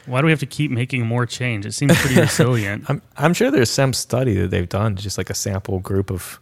Why 0.06 0.20
do 0.20 0.24
we 0.26 0.32
have 0.32 0.40
to 0.40 0.46
keep 0.46 0.70
making 0.70 1.04
more 1.06 1.26
change? 1.26 1.66
It 1.66 1.72
seems 1.72 1.96
pretty 2.00 2.20
resilient. 2.20 2.84
I'm 2.88 3.02
I'm 3.16 3.34
sure 3.34 3.50
there's 3.50 3.70
some 3.70 3.92
study 3.92 4.34
that 4.36 4.50
they've 4.50 4.68
done, 4.68 4.96
just 4.96 5.18
like 5.18 5.30
a 5.30 5.34
sample 5.34 5.80
group 5.80 6.10
of 6.10 6.40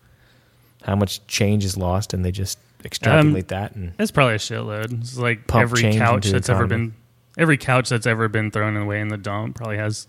how 0.83 0.95
much 0.95 1.27
change 1.27 1.65
is 1.65 1.77
lost, 1.77 2.15
and 2.15 2.25
they 2.25 2.31
just 2.31 2.59
extrapolate 2.85 3.45
um, 3.53 3.59
that. 3.59 3.75
And 3.75 3.93
It's 3.99 4.13
probably 4.13 4.35
a 4.35 4.39
shitload. 4.39 5.01
It's 5.01 5.19
like 5.19 5.53
every 5.53 5.83
couch 5.95 6.27
that's 6.27 6.49
ever 6.49 6.67
been 6.67 6.95
every 7.37 7.57
couch 7.59 7.89
that's 7.89 8.07
ever 8.07 8.29
been 8.29 8.51
thrown 8.51 8.77
away 8.77 9.01
in 9.01 9.09
the 9.09 9.17
dump 9.17 9.57
probably 9.57 9.79
has 9.79 10.07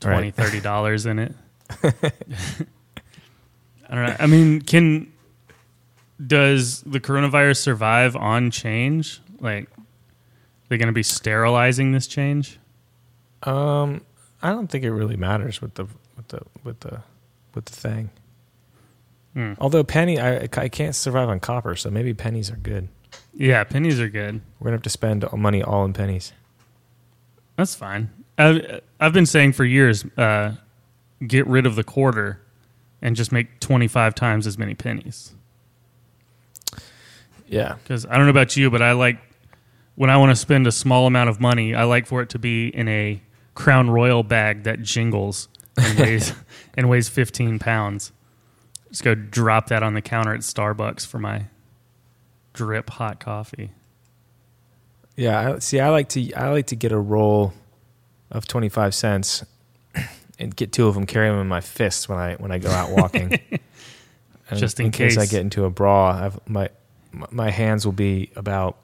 20 0.00 0.16
Right. 0.16 0.34
30 0.34 0.60
dollars 0.60 1.06
in 1.06 1.18
it. 1.18 1.34
I 3.88 3.94
don't 3.94 4.06
know. 4.06 4.16
I 4.18 4.26
mean, 4.26 4.60
can 4.60 5.12
does 6.24 6.82
the 6.82 7.00
coronavirus 7.00 7.58
survive 7.58 8.16
on 8.16 8.50
change? 8.50 9.20
Like 9.40 9.68
they're 10.68 10.78
going 10.78 10.88
to 10.88 10.92
be 10.92 11.02
sterilizing 11.02 11.92
this 11.92 12.06
change? 12.06 12.58
um, 13.42 14.00
I 14.42 14.50
don't 14.50 14.68
think 14.68 14.84
it 14.84 14.92
really 14.92 15.16
matters 15.16 15.60
with 15.60 15.74
the 15.74 15.86
with 16.16 16.28
the 16.28 16.40
with 16.64 16.80
the 16.80 17.02
with 17.54 17.64
the 17.66 17.72
thing. 17.72 18.10
Hmm. 19.34 19.52
Although 19.58 19.84
penny, 19.84 20.18
I 20.18 20.48
I 20.52 20.68
can't 20.68 20.94
survive 20.94 21.28
on 21.28 21.40
copper, 21.40 21.76
so 21.76 21.90
maybe 21.90 22.14
pennies 22.14 22.50
are 22.50 22.56
good. 22.56 22.88
Yeah, 23.34 23.62
pennies 23.64 24.00
are 24.00 24.08
good. 24.08 24.40
We're 24.58 24.66
gonna 24.66 24.76
have 24.76 24.82
to 24.82 24.90
spend 24.90 25.24
money 25.32 25.62
all 25.62 25.84
in 25.84 25.92
pennies. 25.92 26.32
That's 27.56 27.74
fine. 27.74 28.10
I've, 28.36 28.80
I've 29.00 29.12
been 29.12 29.26
saying 29.26 29.52
for 29.54 29.64
years, 29.64 30.04
uh, 30.16 30.54
get 31.26 31.44
rid 31.48 31.66
of 31.66 31.74
the 31.74 31.82
quarter 31.82 32.40
and 33.02 33.16
just 33.16 33.32
make 33.32 33.60
25 33.60 34.14
times 34.14 34.46
as 34.46 34.58
many 34.58 34.74
pennies. 34.74 35.32
Yeah, 37.46 37.76
Because 37.82 38.04
I 38.04 38.16
don't 38.16 38.26
know 38.26 38.30
about 38.30 38.56
you, 38.56 38.70
but 38.70 38.82
I 38.82 38.92
like 38.92 39.18
when 39.94 40.10
I 40.10 40.16
want 40.18 40.30
to 40.30 40.36
spend 40.36 40.66
a 40.66 40.72
small 40.72 41.06
amount 41.06 41.30
of 41.30 41.40
money, 41.40 41.74
I 41.74 41.84
like 41.84 42.06
for 42.06 42.20
it 42.22 42.28
to 42.30 42.38
be 42.38 42.68
in 42.68 42.88
a 42.88 43.20
Crown 43.54 43.90
Royal 43.90 44.22
bag 44.22 44.64
that 44.64 44.82
jingles 44.82 45.48
and 45.76 45.98
weighs, 45.98 46.32
and 46.76 46.88
weighs 46.88 47.08
15 47.08 47.58
pounds. 47.58 48.12
Just 48.90 49.02
go 49.02 49.14
drop 49.14 49.68
that 49.68 49.82
on 49.82 49.94
the 49.94 50.02
counter 50.02 50.34
at 50.34 50.40
Starbucks 50.40 51.06
for 51.06 51.18
my 51.18 51.46
drip 52.52 52.90
hot 52.90 53.18
coffee. 53.18 53.70
Yeah, 55.16 55.58
see, 55.58 55.80
I 55.80 55.88
like 55.88 56.08
to 56.10 56.32
I 56.34 56.50
like 56.50 56.66
to 56.68 56.76
get 56.76 56.92
a 56.92 56.98
roll 56.98 57.52
of 58.30 58.46
twenty 58.46 58.68
five 58.68 58.94
cents 58.94 59.44
and 60.38 60.54
get 60.54 60.72
two 60.72 60.86
of 60.88 60.94
them, 60.94 61.06
carry 61.06 61.28
them 61.28 61.40
in 61.40 61.48
my 61.48 61.60
fists 61.60 62.08
when 62.08 62.18
I 62.18 62.34
when 62.36 62.50
I 62.52 62.58
go 62.58 62.70
out 62.70 62.90
walking. 62.90 63.38
Just 64.54 64.80
in 64.80 64.90
case 64.90 65.18
I 65.18 65.26
get 65.26 65.40
into 65.42 65.64
a 65.66 65.70
brawl, 65.70 66.10
I've, 66.10 66.40
my 66.48 66.70
my- 67.12 67.26
my 67.30 67.50
hands 67.50 67.84
will 67.84 67.92
be 67.92 68.30
about 68.36 68.78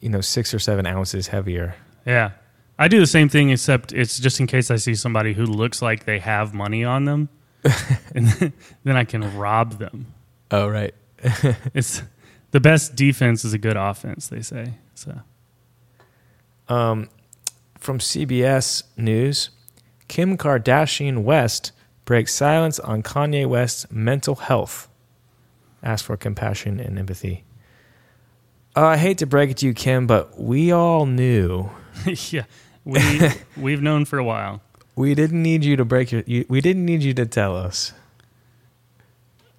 you 0.00 0.08
know 0.10 0.20
six 0.20 0.52
or 0.52 0.58
seven 0.58 0.86
ounces 0.86 1.28
heavier. 1.28 1.74
Yeah. 2.04 2.32
I 2.78 2.88
do 2.88 2.98
the 2.98 3.06
same 3.06 3.28
thing, 3.28 3.50
except 3.50 3.92
it's 3.92 4.18
just 4.18 4.40
in 4.40 4.46
case 4.46 4.70
I 4.70 4.76
see 4.76 4.94
somebody 4.94 5.34
who 5.34 5.44
looks 5.44 5.82
like 5.82 6.04
they 6.06 6.18
have 6.18 6.54
money 6.54 6.82
on 6.82 7.04
them, 7.04 7.28
and 8.14 8.26
then 8.84 8.96
I 8.96 9.04
can 9.04 9.36
rob 9.36 9.78
them. 9.78 10.06
Oh 10.50 10.66
right. 10.66 10.94
It's 11.74 12.02
the 12.52 12.60
best 12.60 12.96
defense 12.96 13.44
is 13.44 13.52
a 13.52 13.58
good 13.58 13.76
offense, 13.76 14.28
they 14.28 14.40
say. 14.42 14.74
So 14.94 15.20
Um, 16.68 17.08
from 17.78 17.98
CBS 17.98 18.82
News, 18.96 19.50
Kim 20.10 20.36
Kardashian 20.36 21.22
West 21.22 21.70
breaks 22.04 22.34
silence 22.34 22.80
on 22.80 23.00
Kanye 23.00 23.46
West's 23.46 23.88
mental 23.92 24.34
health. 24.34 24.88
Ask 25.84 26.04
for 26.04 26.16
compassion 26.16 26.80
and 26.80 26.98
empathy. 26.98 27.44
Uh, 28.74 28.86
I 28.86 28.96
hate 28.96 29.18
to 29.18 29.26
break 29.26 29.50
it 29.50 29.58
to 29.58 29.66
you, 29.66 29.72
Kim, 29.72 30.08
but 30.08 30.36
we 30.36 30.72
all 30.72 31.06
knew. 31.06 31.70
yeah, 32.30 32.42
we 32.84 33.30
we've 33.56 33.80
known 33.80 34.04
for 34.04 34.18
a 34.18 34.24
while. 34.24 34.60
We 34.96 35.14
didn't 35.14 35.44
need 35.44 35.64
you 35.64 35.76
to 35.76 35.84
break 35.84 36.10
your. 36.10 36.24
You, 36.26 36.44
we 36.48 36.60
didn't 36.60 36.84
need 36.84 37.04
you 37.04 37.14
to 37.14 37.24
tell 37.24 37.56
us. 37.56 37.92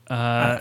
Uh, 0.07 0.59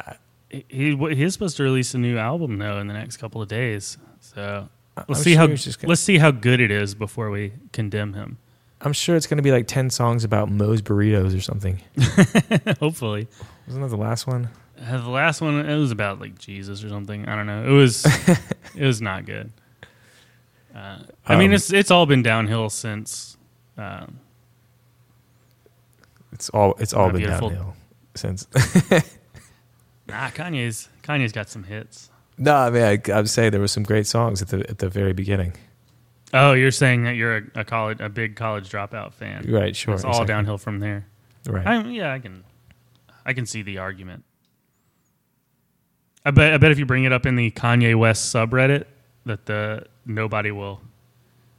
he 0.50 0.94
he's 0.94 1.32
supposed 1.32 1.56
to 1.56 1.64
release 1.64 1.94
a 1.94 1.99
new 1.99 2.16
album 2.16 2.59
though 2.59 2.78
in 2.78 2.87
the 2.87 2.94
next 2.94 3.16
couple 3.16 3.42
of 3.42 3.49
days. 3.49 3.99
So 4.20 4.68
let's 4.97 5.09
I'm 5.09 5.14
see 5.16 5.35
sure 5.35 5.49
how 5.49 5.88
let's 5.88 6.00
see 6.00 6.18
how 6.18 6.30
good 6.30 6.61
it 6.61 6.70
is 6.70 6.94
before 6.94 7.30
we 7.30 7.54
condemn 7.73 8.14
him. 8.14 8.38
I'm 8.82 8.92
sure 8.94 9.14
it's 9.16 9.26
going 9.26 9.37
to 9.37 9.42
be 9.42 9.52
like 9.52 9.66
ten 9.66 9.90
songs 9.90 10.25
about 10.25 10.50
Moe's 10.50 10.80
burritos 10.82 11.37
or 11.37 11.40
something. 11.40 11.80
Hopefully. 12.80 13.28
Wasn't 13.66 13.82
that 13.84 13.90
the 13.90 13.96
last 14.00 14.26
one? 14.26 14.49
Uh, 14.80 14.99
the 15.02 15.10
last 15.10 15.40
one 15.42 15.64
it 15.68 15.76
was 15.76 15.90
about 15.90 16.18
like 16.20 16.38
Jesus 16.38 16.82
or 16.82 16.88
something. 16.88 17.28
I 17.28 17.37
don't 17.37 17.46
know. 17.46 17.64
It 17.64 17.72
was 17.76 18.04
it 18.75 18.84
was 18.87 19.02
not 19.02 19.26
good. 19.26 19.52
Uh, 20.75 20.99
I 21.26 21.37
mean, 21.37 21.50
Um, 21.50 21.54
it's 21.54 21.72
it's 21.72 21.90
all 21.90 22.06
been 22.06 22.22
downhill 22.22 22.70
since. 22.70 23.37
Um, 23.76 24.20
It's 26.32 26.49
all. 26.50 26.75
It's 26.78 26.94
all 26.94 27.08
been 27.10 27.18
beautiful. 27.18 27.50
downhill 27.50 27.76
since. 28.14 28.46
nah, 30.08 30.30
Kanye's 30.30 30.88
Kanye's 31.02 31.32
got 31.32 31.49
some 31.49 31.64
hits. 31.64 32.08
no, 32.38 32.54
I 32.54 32.70
mean, 32.70 32.82
I, 32.82 32.99
I'd 33.18 33.28
say 33.28 33.50
there 33.50 33.60
were 33.60 33.68
some 33.68 33.82
great 33.82 34.06
songs 34.06 34.40
at 34.42 34.49
the 34.49 34.60
at 34.70 34.78
the 34.78 34.88
very 34.88 35.12
beginning. 35.12 35.52
Oh, 36.32 36.52
you're 36.52 36.70
saying 36.70 37.04
that 37.04 37.16
you're 37.16 37.38
a, 37.38 37.42
a 37.56 37.64
college 37.64 38.00
a 38.00 38.08
big 38.08 38.37
college 38.37 38.70
dropout 38.70 39.14
fan. 39.14 39.46
Right. 39.49 39.75
Sure. 39.75 39.94
It's 39.94 40.04
all 40.04 40.10
exactly. 40.10 40.26
downhill 40.26 40.58
from 40.58 40.78
there. 40.78 41.06
Right. 41.46 41.66
I, 41.66 41.82
yeah, 41.88 42.12
I 42.12 42.18
can 42.18 42.44
I 43.25 43.32
can 43.32 43.46
see 43.46 43.62
the 43.62 43.78
argument. 43.78 44.25
I 46.25 46.30
bet 46.30 46.52
I 46.52 46.58
bet 46.58 46.70
if 46.70 46.78
you 46.78 46.87
bring 46.87 47.04
it 47.04 47.12
up 47.12 47.26
in 47.26 47.37
the 47.37 47.50
Kanye 47.50 47.96
West 47.96 48.32
subreddit, 48.34 48.84
that 49.26 49.46
the 49.46 49.87
nobody 50.06 50.50
will 50.50 50.80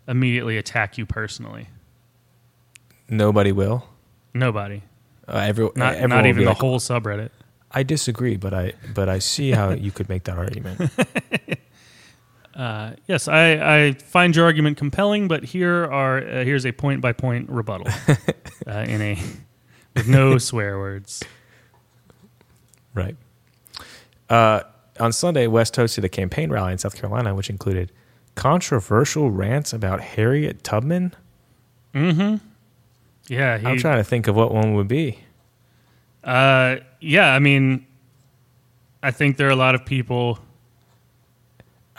immediately 0.07 0.57
attack 0.57 0.97
you 0.97 1.05
personally. 1.05 1.67
Nobody 3.09 3.51
will. 3.51 3.87
Nobody. 4.33 4.83
Uh, 5.27 5.37
every, 5.37 5.69
Not 5.75 5.95
everyone 5.95 6.09
not 6.09 6.25
even 6.25 6.43
the 6.43 6.49
like, 6.49 6.57
whole 6.57 6.79
subreddit. 6.79 7.29
I 7.71 7.83
disagree, 7.83 8.37
but 8.37 8.53
I 8.53 8.73
but 8.93 9.09
I 9.09 9.19
see 9.19 9.51
how 9.51 9.71
you 9.71 9.91
could 9.91 10.09
make 10.09 10.23
that 10.25 10.37
argument. 10.37 10.91
Uh, 12.55 12.93
yes, 13.07 13.27
I, 13.27 13.85
I 13.87 13.93
find 13.93 14.35
your 14.35 14.45
argument 14.45 14.77
compelling, 14.77 15.27
but 15.27 15.43
here 15.43 15.85
are 15.85 16.17
uh, 16.17 16.43
here's 16.43 16.65
a 16.65 16.71
point 16.71 17.01
by 17.01 17.13
point 17.13 17.49
rebuttal 17.49 17.87
uh, 18.67 18.79
in 18.79 19.01
a 19.01 19.19
with 19.95 20.07
no 20.07 20.37
swear 20.39 20.77
words. 20.77 21.23
right. 22.93 23.15
Uh, 24.29 24.61
on 24.99 25.11
Sunday, 25.11 25.47
West 25.47 25.75
hosted 25.75 26.03
a 26.03 26.09
campaign 26.09 26.51
rally 26.51 26.73
in 26.73 26.77
South 26.77 26.95
Carolina, 26.95 27.33
which 27.33 27.49
included 27.49 27.91
controversial 28.35 29.31
rants 29.31 29.73
about 29.73 30.01
Harriet 30.01 30.63
Tubman. 30.63 31.13
Mm-hmm. 31.93 32.37
Yeah, 33.27 33.57
he, 33.57 33.65
I'm 33.65 33.77
trying 33.77 33.97
to 33.97 34.03
think 34.03 34.27
of 34.27 34.35
what 34.35 34.53
one 34.53 34.75
would 34.75 34.87
be. 34.87 35.19
Uh, 36.23 36.77
yeah, 36.99 37.33
I 37.33 37.39
mean, 37.39 37.85
I 39.01 39.11
think 39.11 39.37
there 39.37 39.47
are 39.47 39.51
a 39.51 39.55
lot 39.55 39.75
of 39.75 39.85
people 39.85 40.39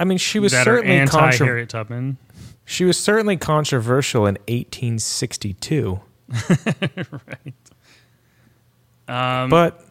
I 0.02 0.04
mean, 0.04 0.18
she 0.18 0.40
was 0.40 0.50
that 0.50 0.64
certainly 0.64 0.96
anti 0.96 1.16
contro- 1.16 1.46
Harriet 1.46 1.68
Tubman. 1.68 2.16
she 2.64 2.84
was 2.84 2.98
certainly 2.98 3.36
controversial 3.36 4.26
in 4.26 4.34
1862, 4.48 6.00
right. 7.12 7.54
Um, 9.06 9.48
but 9.48 9.84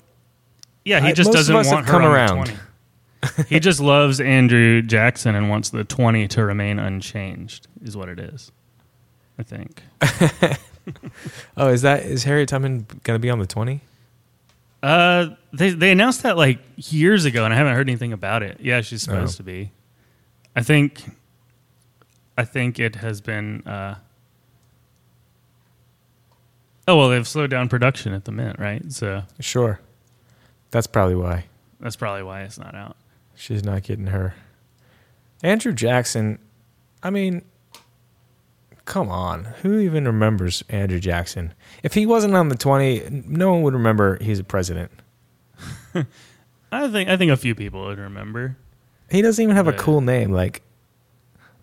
yeah, 0.83 0.99
he 0.99 1.13
just 1.13 1.29
most 1.29 1.47
doesn't 1.47 1.55
want 1.55 1.85
her 1.85 1.91
come 1.91 2.03
around. 2.03 2.53
he 3.47 3.59
just 3.61 3.79
loves 3.93 4.19
Andrew 4.19 4.81
Jackson 4.81 5.33
and 5.35 5.49
wants 5.49 5.69
the 5.69 5.83
20 5.85 6.27
to 6.29 6.43
remain 6.43 6.77
unchanged, 6.77 7.67
is 7.83 7.95
what 7.95 8.09
it 8.09 8.19
is. 8.19 8.51
I 9.39 9.43
think. 9.43 9.81
oh, 11.57 11.69
is 11.69 11.83
that 11.83 12.03
is 12.03 12.25
Harriet 12.25 12.49
Tubman 12.49 12.85
going 13.03 13.15
to 13.15 13.19
be 13.19 13.29
on 13.29 13.39
the 13.39 13.47
20? 13.47 13.79
Uh, 14.83 15.27
they 15.53 15.69
they 15.71 15.91
announced 15.91 16.23
that 16.23 16.35
like 16.37 16.59
years 16.75 17.25
ago, 17.25 17.45
and 17.45 17.53
I 17.53 17.57
haven't 17.57 17.75
heard 17.75 17.87
anything 17.87 18.13
about 18.13 18.41
it. 18.43 18.57
Yeah, 18.61 18.81
she's 18.81 19.03
supposed 19.03 19.35
Oh. 19.35 19.37
to 19.37 19.43
be. 19.43 19.71
I 20.55 20.61
think. 20.63 21.03
I 22.37 22.43
think 22.45 22.79
it 22.79 22.95
has 22.97 23.21
been. 23.21 23.61
Uh, 23.67 23.95
Oh 26.87 26.97
well, 26.97 27.09
they've 27.09 27.27
slowed 27.27 27.51
down 27.51 27.69
production 27.69 28.11
at 28.13 28.25
the 28.25 28.31
Mint, 28.31 28.59
right? 28.59 28.91
So 28.91 29.23
Sure. 29.39 29.79
That's 30.71 30.87
probably 30.87 31.15
why 31.15 31.45
that's 31.79 31.95
probably 31.95 32.23
why 32.23 32.41
it's 32.41 32.57
not 32.59 32.75
out. 32.75 32.95
she's 33.35 33.63
not 33.63 33.83
getting 33.83 34.07
her. 34.07 34.35
Andrew 35.43 35.73
Jackson, 35.73 36.37
I 37.01 37.09
mean, 37.09 37.43
come 38.85 39.09
on. 39.09 39.45
Who 39.61 39.79
even 39.79 40.05
remembers 40.05 40.63
Andrew 40.69 40.99
Jackson? 40.99 41.53
If 41.81 41.93
he 41.93 42.05
wasn't 42.05 42.35
on 42.35 42.49
the 42.49 42.55
20, 42.55 43.23
no 43.25 43.51
one 43.53 43.63
would 43.63 43.73
remember 43.73 44.21
he's 44.21 44.39
a 44.39 44.43
president. 44.43 44.91
I 46.71 46.87
think 46.89 47.09
I 47.09 47.17
think 47.17 47.31
a 47.31 47.37
few 47.37 47.55
people 47.55 47.85
would 47.85 47.99
remember. 47.99 48.57
He 49.11 49.21
doesn't 49.21 49.43
even 49.43 49.55
have 49.55 49.67
a 49.67 49.73
cool 49.73 50.01
name 50.01 50.31
like 50.31 50.61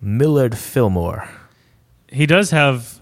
Millard 0.01 0.57
Fillmore. 0.57 1.29
He 2.13 2.27
does 2.27 2.51
have 2.51 3.01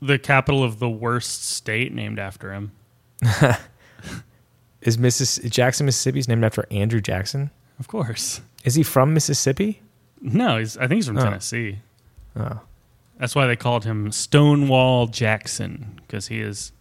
the 0.00 0.18
capital 0.18 0.64
of 0.64 0.78
the 0.78 0.88
worst 0.90 1.44
state 1.44 1.92
named 1.92 2.18
after 2.18 2.52
him. 2.52 2.72
Is 4.82 4.98
Missis- 4.98 5.38
Jackson, 5.48 5.86
Mississippi 5.86 6.18
is 6.18 6.26
named 6.28 6.44
after 6.44 6.66
Andrew 6.72 7.00
Jackson? 7.00 7.50
Of 7.78 7.86
course. 7.86 8.40
Is 8.64 8.74
he 8.74 8.82
from 8.82 9.14
Mississippi? 9.14 9.80
No, 10.20 10.58
he's. 10.58 10.76
I 10.76 10.88
think 10.88 10.96
he's 10.98 11.06
from 11.06 11.18
Oh. 11.18 11.22
Tennessee. 11.24 11.78
Oh. 12.34 12.60
That's 13.18 13.36
why 13.36 13.46
they 13.46 13.54
called 13.54 13.84
him 13.84 14.10
Stonewall 14.10 15.06
Jackson 15.06 16.00
because 16.04 16.26
he 16.28 16.40
is 16.40 16.72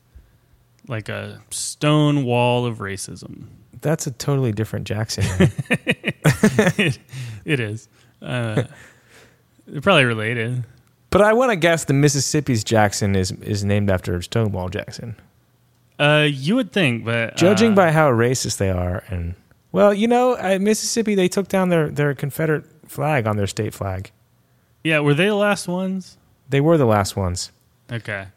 like 0.87 1.09
a 1.09 1.41
stone 1.51 2.23
wall 2.23 2.65
of 2.65 2.79
racism. 2.79 3.45
That's 3.81 4.07
a 4.07 4.11
totally 4.11 4.51
different 4.51 4.85
Jackson. 4.87 5.23
it, 5.69 6.99
it 7.45 7.59
is. 7.59 7.89
Uh, 8.21 8.63
they're 9.67 9.81
probably 9.81 10.05
related. 10.05 10.63
but 11.09 11.21
I 11.21 11.33
want 11.33 11.51
to 11.51 11.55
guess 11.55 11.85
the 11.85 11.93
Mississippi's 11.93 12.63
Jackson 12.63 13.15
is 13.15 13.31
is 13.31 13.63
named 13.63 13.89
after 13.89 14.21
Stonewall 14.21 14.69
Jackson. 14.69 15.15
Uh, 15.99 16.27
you 16.29 16.55
would 16.55 16.71
think, 16.71 17.05
but 17.05 17.35
Judging 17.35 17.73
uh, 17.73 17.75
by 17.75 17.91
how 17.91 18.09
racist 18.11 18.57
they 18.57 18.69
are, 18.69 19.03
and 19.09 19.35
well, 19.71 19.93
you 19.93 20.07
know, 20.07 20.35
at 20.37 20.61
Mississippi 20.61 21.15
they 21.15 21.27
took 21.27 21.47
down 21.47 21.69
their 21.69 21.89
their 21.89 22.13
Confederate 22.15 22.65
flag 22.87 23.27
on 23.27 23.37
their 23.37 23.47
state 23.47 23.73
flag. 23.73 24.11
yeah, 24.83 24.99
were 24.99 25.13
they 25.13 25.27
the 25.27 25.35
last 25.35 25.67
ones? 25.67 26.17
They 26.49 26.59
were 26.61 26.77
the 26.77 26.85
last 26.85 27.15
ones. 27.15 27.51
Okay. 27.91 28.27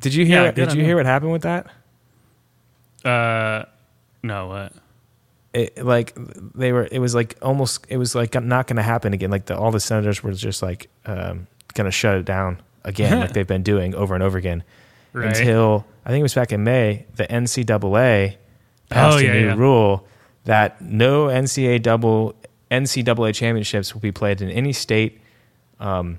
Did 0.00 0.14
you 0.14 0.26
hear? 0.26 0.44
Yeah, 0.44 0.50
did 0.50 0.72
you 0.74 0.84
hear 0.84 0.96
what 0.96 1.06
happened 1.06 1.32
with 1.32 1.42
that? 1.42 1.66
Uh, 3.04 3.64
no, 4.22 4.48
what? 4.48 4.72
It, 5.52 5.84
like 5.84 6.14
they 6.54 6.72
were. 6.72 6.88
It 6.90 6.98
was 6.98 7.14
like 7.14 7.36
almost. 7.42 7.84
It 7.88 7.98
was 7.98 8.14
like 8.14 8.34
not 8.34 8.66
going 8.66 8.76
to 8.76 8.82
happen 8.82 9.12
again. 9.12 9.30
Like 9.30 9.46
the, 9.46 9.56
all 9.56 9.70
the 9.70 9.80
senators 9.80 10.22
were 10.22 10.32
just 10.32 10.62
like 10.62 10.88
um, 11.04 11.46
going 11.74 11.84
to 11.84 11.90
shut 11.90 12.16
it 12.16 12.24
down 12.24 12.60
again, 12.84 13.20
like 13.20 13.32
they've 13.34 13.46
been 13.46 13.62
doing 13.62 13.94
over 13.94 14.14
and 14.14 14.22
over 14.22 14.38
again. 14.38 14.62
Right. 15.12 15.26
Until 15.28 15.84
I 16.06 16.10
think 16.10 16.20
it 16.20 16.24
was 16.24 16.34
back 16.34 16.52
in 16.52 16.64
May, 16.64 17.04
the 17.16 17.24
NCAA 17.26 18.36
passed 18.88 19.16
Oh, 19.16 19.20
yeah, 19.20 19.30
a 19.30 19.40
new 19.40 19.46
yeah. 19.48 19.54
rule 19.56 20.06
that 20.44 20.80
no 20.80 21.26
NCAA 21.26 21.82
double 21.82 22.34
NCAA 22.70 23.34
championships 23.34 23.92
will 23.92 24.00
be 24.00 24.12
played 24.12 24.40
in 24.40 24.48
any 24.50 24.72
state 24.72 25.20
um, 25.80 26.18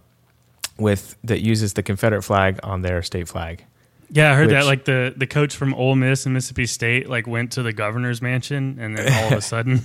with 0.78 1.18
that 1.24 1.42
uses 1.42 1.74
the 1.74 1.82
Confederate 1.84 2.22
flag 2.22 2.60
on 2.64 2.82
their 2.84 3.02
state 3.02 3.28
flag. 3.28 3.66
Yeah, 4.10 4.32
I 4.32 4.36
heard 4.36 4.50
that. 4.50 4.66
Like 4.66 4.86
the 4.86 5.14
the 5.16 5.28
coach 5.28 5.56
from 5.56 5.74
Ole 5.74 5.96
Miss 5.96 6.26
and 6.26 6.34
Mississippi 6.34 6.66
State 6.66 7.10
like 7.10 7.28
went 7.28 7.54
to 7.54 7.64
the 7.64 7.74
governor's 7.74 8.22
mansion, 8.22 8.78
and 8.80 8.98
then 8.98 9.12
all 9.14 9.32
of 9.34 9.38
a 9.40 9.42
sudden, 9.54 9.82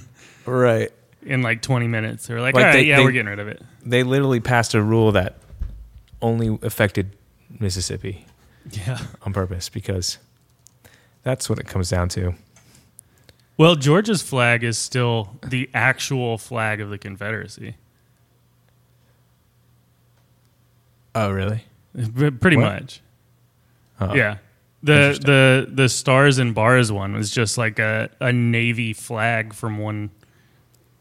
Right. 0.47 0.91
in 1.23 1.43
like 1.43 1.63
20 1.63 1.87
minutes, 1.89 2.27
they 2.27 2.35
were 2.35 2.41
like, 2.41 2.55
Like, 2.55 2.63
"All 2.63 2.67
right, 2.69 2.73
they- 2.75 2.83
yeah, 2.85 2.97
they- 2.99 3.05
we're 3.05 3.13
getting 3.13 3.29
rid 3.29 3.39
of 3.39 3.49
it." 3.49 3.63
They 3.85 4.03
literally 4.03 4.41
passed 4.41 4.75
a 4.75 4.83
rule 4.83 5.13
that 5.13 5.39
only 6.21 6.59
affected 6.63 7.11
Mississippi 7.61 8.25
Yeah. 8.71 8.99
on 9.23 9.33
purpose 9.33 9.69
because 9.69 10.19
that's 11.23 11.49
what 11.49 11.59
it 11.59 11.67
comes 11.67 11.89
down 11.91 12.09
to. 12.11 12.35
Well, 13.57 13.75
Georgia's 13.77 14.23
flag 14.23 14.63
is 14.63 14.79
still 14.79 15.37
the 15.47 15.69
actual 15.75 16.39
flag 16.39 16.81
of 16.81 16.91
the 16.91 16.99
Confederacy. 16.99 17.75
Oh, 21.15 21.31
really? 21.31 21.65
Pretty 22.41 22.57
What? 22.57 22.81
much. 22.83 23.01
Oh. 24.01 24.15
Yeah. 24.15 24.39
The 24.83 25.19
the 25.25 25.69
the 25.75 25.89
stars 25.89 26.39
and 26.39 26.55
bars 26.55 26.93
one 26.93 27.15
was 27.15 27.31
just 27.33 27.59
like 27.59 27.79
a, 27.81 28.11
a 28.21 28.33
navy 28.33 28.93
flag 28.93 29.53
from 29.53 29.79
one 29.79 30.11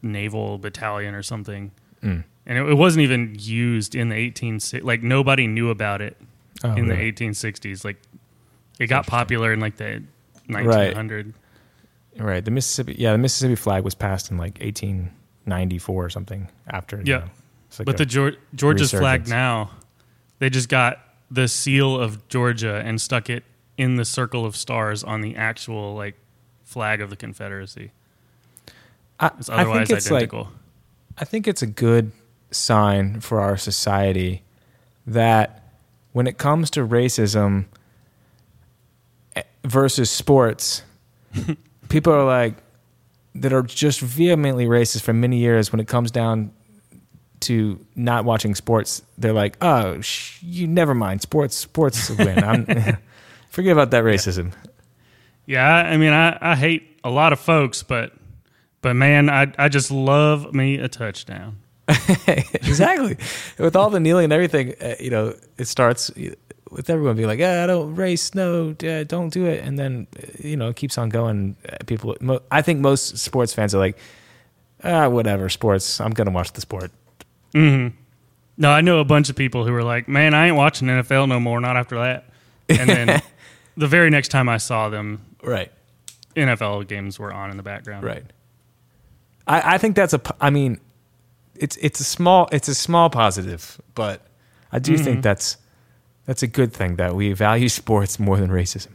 naval 0.01 0.57
battalion 0.57 1.13
or 1.13 1.21
something. 1.23 1.71
Mm. 2.01 2.23
And 2.45 2.57
it, 2.57 2.69
it 2.69 2.73
wasn't 2.75 3.03
even 3.03 3.36
used 3.39 3.93
in 3.93 4.10
the 4.10 4.15
18 4.15 4.60
like 4.81 5.03
nobody 5.03 5.47
knew 5.47 5.69
about 5.69 6.01
it 6.01 6.17
Oh, 6.63 6.71
in 6.73 6.88
really? 6.88 7.12
the 7.12 7.25
1860s. 7.25 7.86
Like 7.86 7.97
it 8.79 8.88
got 8.88 9.05
popular 9.05 9.53
in 9.53 9.60
like 9.60 9.77
the 9.77 10.03
Right. 10.49 10.65
1900. 10.65 11.33
Right. 12.17 12.43
The 12.43 12.51
Mississippi, 12.51 12.95
yeah, 12.97 13.12
the 13.12 13.17
Mississippi 13.19 13.55
flag 13.55 13.83
was 13.83 13.93
passed 13.93 14.31
in 14.31 14.38
like 14.38 14.57
1894 14.60 16.05
or 16.05 16.10
something 16.10 16.47
after. 16.67 17.01
Yeah. 17.05 17.17
know, 17.19 17.23
like 17.79 17.86
But 17.86 17.97
the 17.97 18.05
Geor- 18.05 18.38
Georgia's 18.55 18.91
flag 18.91 19.27
now, 19.27 19.71
they 20.39 20.49
just 20.49 20.69
got 20.69 20.99
the 21.29 21.47
seal 21.47 21.99
of 21.99 22.27
Georgia 22.27 22.81
and 22.83 22.99
stuck 23.01 23.29
it 23.29 23.43
in 23.77 23.95
the 23.95 24.05
circle 24.05 24.45
of 24.45 24.55
stars 24.55 25.03
on 25.03 25.21
the 25.21 25.35
actual 25.35 25.95
like 25.95 26.15
flag 26.63 27.01
of 27.01 27.09
the 27.09 27.15
Confederacy. 27.15 27.91
I, 29.19 29.31
It's 29.39 29.49
I 29.49 29.63
think 29.63 29.89
it's 29.89 30.11
like. 30.11 30.31
I 31.17 31.25
think 31.25 31.47
it's 31.47 31.61
a 31.61 31.67
good 31.67 32.11
sign 32.51 33.21
for 33.21 33.39
our 33.39 33.57
society 33.57 34.43
that 35.07 35.63
when 36.11 36.27
it 36.27 36.37
comes 36.37 36.69
to 36.71 36.85
racism 36.85 37.65
eh, 39.35 39.41
versus 39.63 40.11
sports, 40.11 40.83
people 41.89 42.13
are 42.13 42.25
like 42.25 42.55
that 43.33 43.53
are 43.53 43.63
just 43.63 43.99
vehemently 43.99 44.65
racist 44.65 45.01
for 45.01 45.13
many 45.13 45.37
years. 45.37 45.71
When 45.71 45.79
it 45.79 45.87
comes 45.87 46.11
down 46.11 46.51
to 47.41 47.80
not 47.95 48.26
watching 48.26 48.56
sports, 48.56 49.02
they're 49.17 49.34
like, 49.34 49.58
"Oh, 49.62 50.02
sh- 50.02 50.39
you 50.41 50.67
never 50.67 50.93
mind. 50.93 51.21
Sports, 51.21 51.56
sports 51.56 52.10
win. 52.10 52.43
I'm, 52.43 52.65
forget 53.50 53.73
about 53.73 53.91
that 53.91 54.04
racism." 54.04 54.54
yeah, 55.45 55.65
I 55.67 55.93
I 55.93 55.97
mean, 55.97 56.13
I, 56.13 56.38
I 56.41 56.56
hate 56.56 57.00
a 57.04 57.10
lot 57.10 57.34
of 57.34 57.39
folks, 57.39 57.84
but 57.84 58.13
but 58.82 58.95
man, 58.95 59.30
I 59.30 59.52
I 59.58 59.69
just 59.69 59.91
love 59.91 60.54
me 60.54 60.76
a 60.78 60.88
touchdown. 60.88 61.58
exactly. 62.28 63.17
With 63.58 63.76
all 63.76 63.89
the 63.89 64.00
kneeling 64.00 64.26
and 64.26 64.34
everything, 64.34 64.73
uh, 64.82 64.95
you 65.00 65.10
know, 65.10 65.34
it 65.58 65.67
starts 65.69 66.12
with 66.69 66.89
everyone 66.89 67.15
being 67.15 67.28
like, 67.30 67.39
"Yeah, 67.39 67.63
I 67.63 67.67
don't 67.67 67.95
race, 67.95 68.36
no, 68.36 68.76
uh, 68.84 69.04
don't 69.06 69.30
do 69.30 69.45
it," 69.45 69.63
and 69.63 69.80
then 69.80 70.08
you 70.39 70.58
know, 70.58 70.69
it 70.69 70.76
keeps 70.76 70.97
on 70.97 71.10
going. 71.10 71.56
Uh, 71.67 71.78
People, 71.86 72.15
mo- 72.19 72.41
I 72.52 72.62
think 72.62 72.82
most 72.82 73.17
sports 73.17 73.54
fans 73.54 73.73
are 73.73 73.80
like, 73.80 73.97
"Ah, 74.84 75.08
whatever, 75.08 75.47
sports. 75.50 76.02
I'm 76.02 76.12
gonna 76.12 76.32
watch 76.32 76.52
the 76.54 76.62
sport." 76.62 76.91
Hmm 77.53 77.88
No, 78.57 78.69
I 78.71 78.81
know 78.81 78.99
a 78.99 79.05
bunch 79.05 79.29
of 79.29 79.36
people 79.36 79.65
who 79.65 79.71
were 79.71 79.83
like, 79.83 80.07
"Man, 80.07 80.33
I 80.33 80.47
ain't 80.47 80.55
watching 80.55 80.88
NFL 80.88 81.27
no 81.27 81.39
more. 81.39 81.60
Not 81.62 81.77
after 81.77 81.97
that." 81.97 82.25
And 82.69 82.89
then 82.89 83.21
the 83.77 83.88
very 83.88 84.10
next 84.10 84.29
time 84.29 84.49
I 84.49 84.57
saw 84.57 84.89
them, 84.89 85.23
Right. 85.43 85.71
NFL 86.36 86.88
games 86.88 87.17
were 87.19 87.31
on 87.33 87.49
in 87.51 87.57
the 87.57 87.63
background. 87.63 88.03
Right. 88.03 88.25
I, 89.47 89.75
I 89.75 89.77
think 89.77 89.95
that's 89.95 90.13
a. 90.13 90.21
I 90.41 90.49
mean, 90.49 90.79
it's 91.55 91.77
it's 91.77 91.99
a 91.99 92.03
small 92.03 92.49
it's 92.51 92.67
a 92.67 92.75
small 92.75 93.10
positive, 93.10 93.79
but 93.95 94.21
I 94.71 94.79
do 94.79 94.97
think 94.97 95.23
that's 95.23 95.57
that's 96.25 96.43
a 96.43 96.47
good 96.47 96.73
thing 96.73 96.97
that 96.97 97.15
we 97.15 97.33
value 97.33 97.69
sports 97.81 98.19
more 98.19 98.38
than 98.38 98.49
racism. 98.49 98.89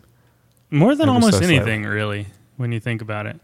More 0.70 0.94
than 0.94 1.08
Ever 1.08 1.14
almost 1.14 1.32
so 1.34 1.38
slightly. 1.38 1.56
anything, 1.56 1.84
really, 1.84 2.26
when 2.56 2.70
you 2.72 2.80
think 2.80 3.02
about 3.02 3.26
it. 3.26 3.40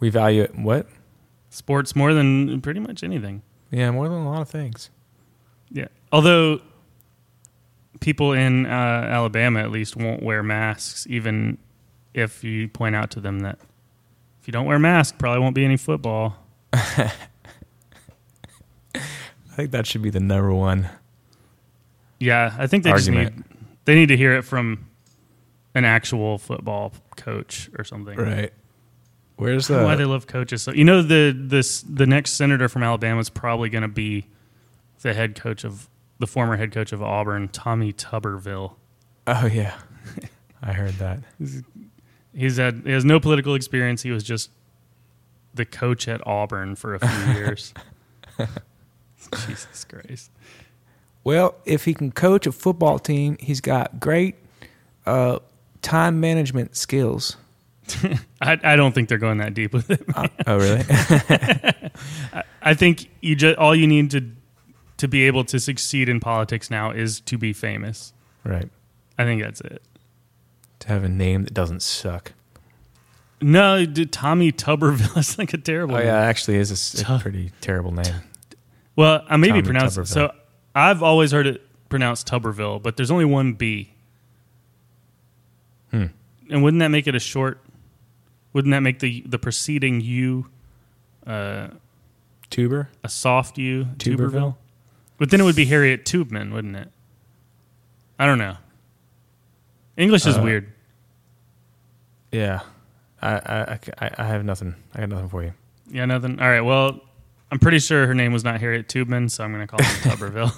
We 0.00 0.10
value 0.10 0.42
it 0.42 0.56
what? 0.56 0.86
Sports 1.58 1.96
more 1.96 2.14
than 2.14 2.60
pretty 2.60 2.78
much 2.78 3.02
anything. 3.02 3.42
Yeah, 3.72 3.90
more 3.90 4.08
than 4.08 4.18
a 4.18 4.30
lot 4.30 4.40
of 4.42 4.48
things. 4.48 4.90
Yeah. 5.70 5.88
Although 6.12 6.60
people 8.00 8.32
in 8.32 8.64
uh, 8.64 8.68
Alabama 8.68 9.58
at 9.58 9.72
least 9.72 9.96
won't 9.96 10.22
wear 10.22 10.44
masks, 10.44 11.04
even 11.10 11.58
if 12.14 12.44
you 12.44 12.68
point 12.68 12.94
out 12.94 13.10
to 13.10 13.20
them 13.20 13.40
that 13.40 13.58
if 14.40 14.46
you 14.46 14.52
don't 14.52 14.66
wear 14.66 14.76
a 14.76 14.80
mask, 14.80 15.18
probably 15.18 15.40
won't 15.40 15.56
be 15.56 15.64
any 15.64 15.76
football. 15.76 16.36
I 16.72 17.10
think 19.50 19.72
that 19.72 19.84
should 19.84 20.02
be 20.02 20.10
the 20.10 20.20
number 20.20 20.54
one. 20.54 20.88
Yeah, 22.20 22.54
I 22.56 22.68
think 22.68 22.84
they 22.84 22.90
Argument. 22.92 23.34
just 23.34 23.36
need 23.36 23.58
they 23.84 23.94
need 23.96 24.06
to 24.06 24.16
hear 24.16 24.34
it 24.36 24.42
from 24.42 24.86
an 25.74 25.84
actual 25.84 26.38
football 26.38 26.92
coach 27.16 27.68
or 27.76 27.82
something. 27.84 28.16
Right. 28.16 28.52
Where's 29.38 29.70
I 29.70 29.82
why 29.84 29.94
they 29.94 30.04
love 30.04 30.26
coaches 30.26 30.62
so 30.62 30.72
you 30.72 30.84
know 30.84 31.00
the 31.00 31.34
this 31.36 31.82
the 31.82 32.06
next 32.06 32.32
senator 32.32 32.68
from 32.68 32.82
Alabama 32.82 33.20
is 33.20 33.30
probably 33.30 33.70
going 33.70 33.82
to 33.82 33.88
be 33.88 34.26
the 35.00 35.14
head 35.14 35.34
coach 35.40 35.64
of 35.64 35.88
the 36.18 36.26
former 36.26 36.56
head 36.56 36.72
coach 36.72 36.92
of 36.92 37.02
Auburn, 37.02 37.48
Tommy 37.48 37.92
Tuberville. 37.92 38.74
Oh 39.26 39.46
yeah. 39.46 39.78
I 40.62 40.72
heard 40.72 40.94
that. 40.94 41.20
He's 42.34 42.56
had 42.56 42.82
he 42.84 42.90
has 42.90 43.04
no 43.04 43.20
political 43.20 43.54
experience. 43.54 44.02
He 44.02 44.10
was 44.10 44.24
just 44.24 44.50
the 45.54 45.64
coach 45.64 46.08
at 46.08 46.24
Auburn 46.26 46.74
for 46.74 46.94
a 46.94 46.98
few 46.98 47.32
years. 47.34 47.72
Jesus 49.46 49.84
Christ. 49.84 50.30
Well, 51.24 51.56
if 51.64 51.84
he 51.84 51.94
can 51.94 52.10
coach 52.12 52.46
a 52.46 52.52
football 52.52 52.98
team, 52.98 53.36
he's 53.40 53.60
got 53.60 54.00
great 54.00 54.36
uh, 55.06 55.40
time 55.82 56.20
management 56.20 56.76
skills. 56.76 57.36
I, 58.40 58.58
I 58.62 58.76
don't 58.76 58.94
think 58.94 59.08
they're 59.08 59.18
going 59.18 59.38
that 59.38 59.54
deep 59.54 59.72
with 59.72 59.90
it. 59.90 60.02
Uh, 60.14 60.28
oh, 60.46 60.56
really? 60.58 60.84
I 62.62 62.74
think 62.74 63.08
you 63.20 63.36
just 63.36 63.56
all 63.58 63.74
you 63.74 63.86
need 63.86 64.10
to 64.12 64.30
to 64.98 65.08
be 65.08 65.24
able 65.26 65.44
to 65.44 65.60
succeed 65.60 66.08
in 66.08 66.20
politics 66.20 66.70
now 66.70 66.90
is 66.90 67.20
to 67.20 67.38
be 67.38 67.52
famous. 67.52 68.12
right. 68.44 68.68
I 69.20 69.24
think 69.24 69.42
that's 69.42 69.60
it. 69.62 69.82
To 70.80 70.88
have 70.88 71.02
a 71.02 71.08
name 71.08 71.42
that 71.44 71.52
doesn't 71.54 71.82
suck. 71.82 72.32
No, 73.40 73.84
Tommy 73.84 74.52
Tuberville 74.52 75.16
is 75.18 75.38
like 75.38 75.52
a 75.52 75.58
terrible. 75.58 75.94
Oh 75.96 75.98
name. 75.98 76.06
yeah, 76.06 76.20
actually, 76.20 76.56
is 76.56 76.70
a, 76.94 77.04
Tu- 77.04 77.18
pretty 77.18 77.52
terrible 77.60 77.92
name. 77.92 78.14
Well, 78.96 79.24
I 79.28 79.36
maybe 79.36 79.52
Tommy 79.52 79.62
pronounce 79.62 79.96
it. 79.96 80.00
Tuberville. 80.02 80.06
So 80.06 80.32
I've 80.74 81.02
always 81.02 81.32
heard 81.32 81.46
it 81.46 81.62
pronounced 81.88 82.28
Tuberville, 82.28 82.82
but 82.82 82.96
there's 82.96 83.10
only 83.10 83.24
one 83.24 83.54
B. 83.54 83.92
Hmm. 85.90 86.06
And 86.50 86.62
wouldn't 86.62 86.80
that 86.80 86.88
make 86.88 87.06
it 87.06 87.14
a 87.14 87.20
short? 87.20 87.60
Wouldn't 88.58 88.72
that 88.72 88.80
make 88.80 88.98
the 88.98 89.22
the 89.24 89.38
preceding 89.38 90.00
U 90.00 90.46
uh, 91.24 91.68
Tuber. 92.50 92.88
a 93.04 93.08
soft 93.08 93.56
U? 93.56 93.84
Tuberville? 93.98 94.56
But 95.16 95.30
then 95.30 95.40
it 95.40 95.44
would 95.44 95.54
be 95.54 95.66
Harriet 95.66 96.04
Tubman, 96.04 96.52
wouldn't 96.52 96.74
it? 96.74 96.88
I 98.18 98.26
don't 98.26 98.38
know. 98.38 98.56
English 99.96 100.26
is 100.26 100.36
Uh, 100.36 100.42
weird. 100.42 100.72
Yeah. 102.32 102.62
I, 103.22 103.30
I, 103.34 103.78
I, 104.00 104.10
I 104.18 104.24
have 104.26 104.44
nothing. 104.44 104.74
I 104.92 104.98
got 105.00 105.08
nothing 105.10 105.28
for 105.28 105.44
you. 105.44 105.52
Yeah, 105.88 106.04
nothing. 106.06 106.40
All 106.40 106.48
right. 106.50 106.62
Well, 106.62 107.00
I'm 107.52 107.60
pretty 107.60 107.78
sure 107.78 108.08
her 108.08 108.14
name 108.14 108.32
was 108.32 108.42
not 108.42 108.58
Harriet 108.58 108.88
Tubman, 108.88 109.28
so 109.28 109.44
I'm 109.44 109.52
going 109.52 109.64
to 109.64 109.68
call 109.68 109.80
her 109.84 110.10
Tuberville. 110.10 110.52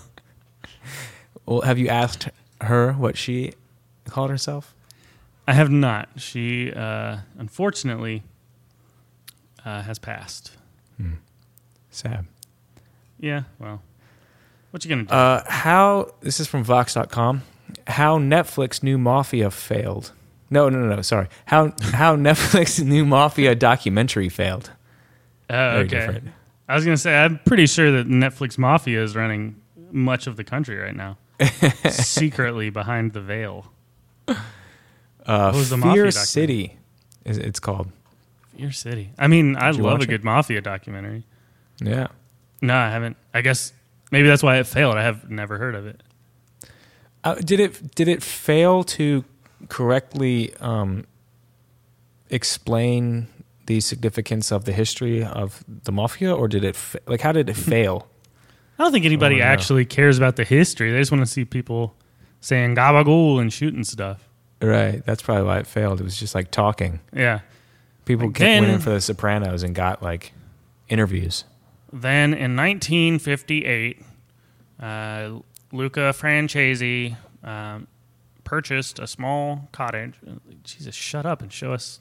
Well, 1.44 1.60
have 1.60 1.78
you 1.78 1.88
asked 1.88 2.30
her 2.62 2.94
what 2.94 3.18
she 3.18 3.52
called 4.08 4.30
herself? 4.30 4.74
I 5.46 5.52
have 5.54 5.70
not. 5.70 6.08
She, 6.16 6.72
uh, 6.72 7.18
unfortunately, 7.38 8.22
uh, 9.64 9.82
has 9.82 9.98
passed. 9.98 10.52
Sad. 11.90 12.26
Yeah. 13.18 13.42
Well, 13.58 13.82
what 14.70 14.84
you 14.84 14.88
gonna 14.88 15.02
do? 15.02 15.12
Uh, 15.12 15.42
how 15.46 16.14
this 16.20 16.38
is 16.38 16.46
from 16.46 16.62
Vox.com. 16.62 17.42
How 17.88 18.18
Netflix 18.18 18.82
new 18.82 18.96
Mafia 18.96 19.50
failed. 19.50 20.12
No, 20.50 20.68
no, 20.68 20.78
no, 20.78 20.94
no. 20.94 21.02
Sorry. 21.02 21.28
How 21.46 21.72
how 21.92 22.14
Netflix 22.28 22.82
new 22.82 23.04
Mafia 23.04 23.54
documentary 23.56 24.28
failed. 24.28 24.70
Oh, 25.48 25.54
Very 25.54 25.78
okay. 25.80 25.88
different. 25.88 26.28
I 26.68 26.76
was 26.76 26.84
gonna 26.84 26.96
say 26.96 27.16
I'm 27.16 27.40
pretty 27.44 27.66
sure 27.66 27.90
that 27.90 28.06
Netflix 28.06 28.56
Mafia 28.56 29.02
is 29.02 29.16
running 29.16 29.60
much 29.90 30.28
of 30.28 30.36
the 30.36 30.44
country 30.44 30.76
right 30.76 30.94
now, 30.94 31.18
secretly 31.90 32.70
behind 32.70 33.12
the 33.12 33.20
veil. 33.20 33.72
Uh, 35.26 35.50
What 35.50 35.58
was 35.58 35.70
the 35.70 35.76
Fear 35.78 36.06
Mafia? 36.06 36.12
City, 36.12 36.76
is 37.24 37.38
it's 37.38 37.60
called. 37.60 37.90
Fear 38.56 38.72
City. 38.72 39.10
I 39.18 39.26
mean, 39.26 39.56
I 39.56 39.70
Did 39.70 39.78
you 39.78 39.84
love 39.84 39.92
watch 39.94 40.00
a 40.02 40.04
it? 40.04 40.08
good 40.08 40.24
mafia 40.24 40.60
documentary. 40.60 41.24
Yeah. 41.82 42.08
No, 42.62 42.74
I 42.76 42.90
haven't. 42.90 43.16
I 43.32 43.40
guess 43.40 43.72
maybe 44.10 44.28
that's 44.28 44.42
why 44.42 44.56
it 44.58 44.66
failed. 44.66 44.96
I 44.96 45.02
have 45.02 45.30
never 45.30 45.56
heard 45.58 45.74
of 45.74 45.86
it. 45.86 46.02
Uh, 47.24 47.34
did 47.36 47.60
it 47.60 47.94
did 47.94 48.08
it 48.08 48.22
fail 48.22 48.82
to 48.84 49.24
correctly 49.68 50.54
um, 50.60 51.04
explain 52.30 53.28
the 53.66 53.80
significance 53.80 54.50
of 54.50 54.64
the 54.64 54.72
history 54.72 55.22
of 55.24 55.62
the 55.84 55.92
mafia, 55.92 56.34
or 56.34 56.48
did 56.48 56.64
it 56.64 56.76
fa- 56.76 57.00
like 57.06 57.20
how 57.20 57.32
did 57.32 57.48
it 57.48 57.54
fail? 57.70 58.06
I 58.78 58.82
don't 58.84 58.92
think 58.92 59.04
anybody 59.04 59.40
Oh, 59.42 59.44
actually 59.44 59.84
cares 59.84 60.16
about 60.16 60.36
the 60.36 60.44
history. 60.44 60.90
They 60.90 60.98
just 60.98 61.12
want 61.12 61.22
to 61.24 61.30
see 61.30 61.44
people 61.44 61.94
saying 62.40 62.74
gabagool 62.76 63.38
and 63.40 63.52
shooting 63.52 63.84
stuff. 63.84 64.26
Right, 64.68 65.04
that's 65.06 65.22
probably 65.22 65.44
why 65.44 65.58
it 65.58 65.66
failed. 65.66 66.00
It 66.00 66.04
was 66.04 66.18
just 66.18 66.34
like 66.34 66.50
talking. 66.50 67.00
Yeah. 67.12 67.40
People 68.04 68.26
Like, 68.26 68.36
kept 68.36 68.60
went 68.60 68.72
in 68.72 68.80
for 68.80 68.90
the 68.90 69.00
Sopranos 69.00 69.62
and 69.62 69.74
got 69.74 70.02
like 70.02 70.32
interviews. 70.88 71.44
Then 71.92 72.34
in 72.34 72.56
1958, 72.56 74.02
uh, 74.80 75.30
Luca 75.72 76.12
Francesi 76.16 77.16
um, 77.42 77.86
purchased 78.44 78.98
a 78.98 79.06
small 79.06 79.68
cottage. 79.72 80.14
Jesus, 80.64 80.94
shut 80.94 81.26
up 81.26 81.42
and 81.42 81.52
show 81.52 81.72
us, 81.72 82.00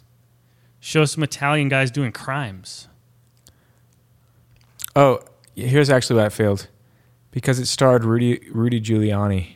show 0.79 1.01
us 1.03 1.13
some 1.13 1.23
Italian 1.23 1.69
guys 1.69 1.91
doing 1.91 2.11
crimes. 2.11 2.87
Oh, 4.95 5.19
here's 5.55 5.89
actually 5.89 6.19
why 6.19 6.25
it 6.27 6.33
failed, 6.33 6.67
because 7.31 7.59
it 7.59 7.67
starred 7.67 8.03
Rudy 8.03 8.39
Rudy 8.51 8.81
Giuliani. 8.81 9.55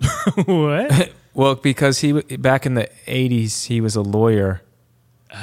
what? 0.46 1.12
Well, 1.34 1.54
because 1.54 2.00
he 2.00 2.12
back 2.36 2.66
in 2.66 2.74
the 2.74 2.88
'80s 3.06 3.66
he 3.66 3.80
was 3.80 3.94
a 3.96 4.02
lawyer 4.02 4.62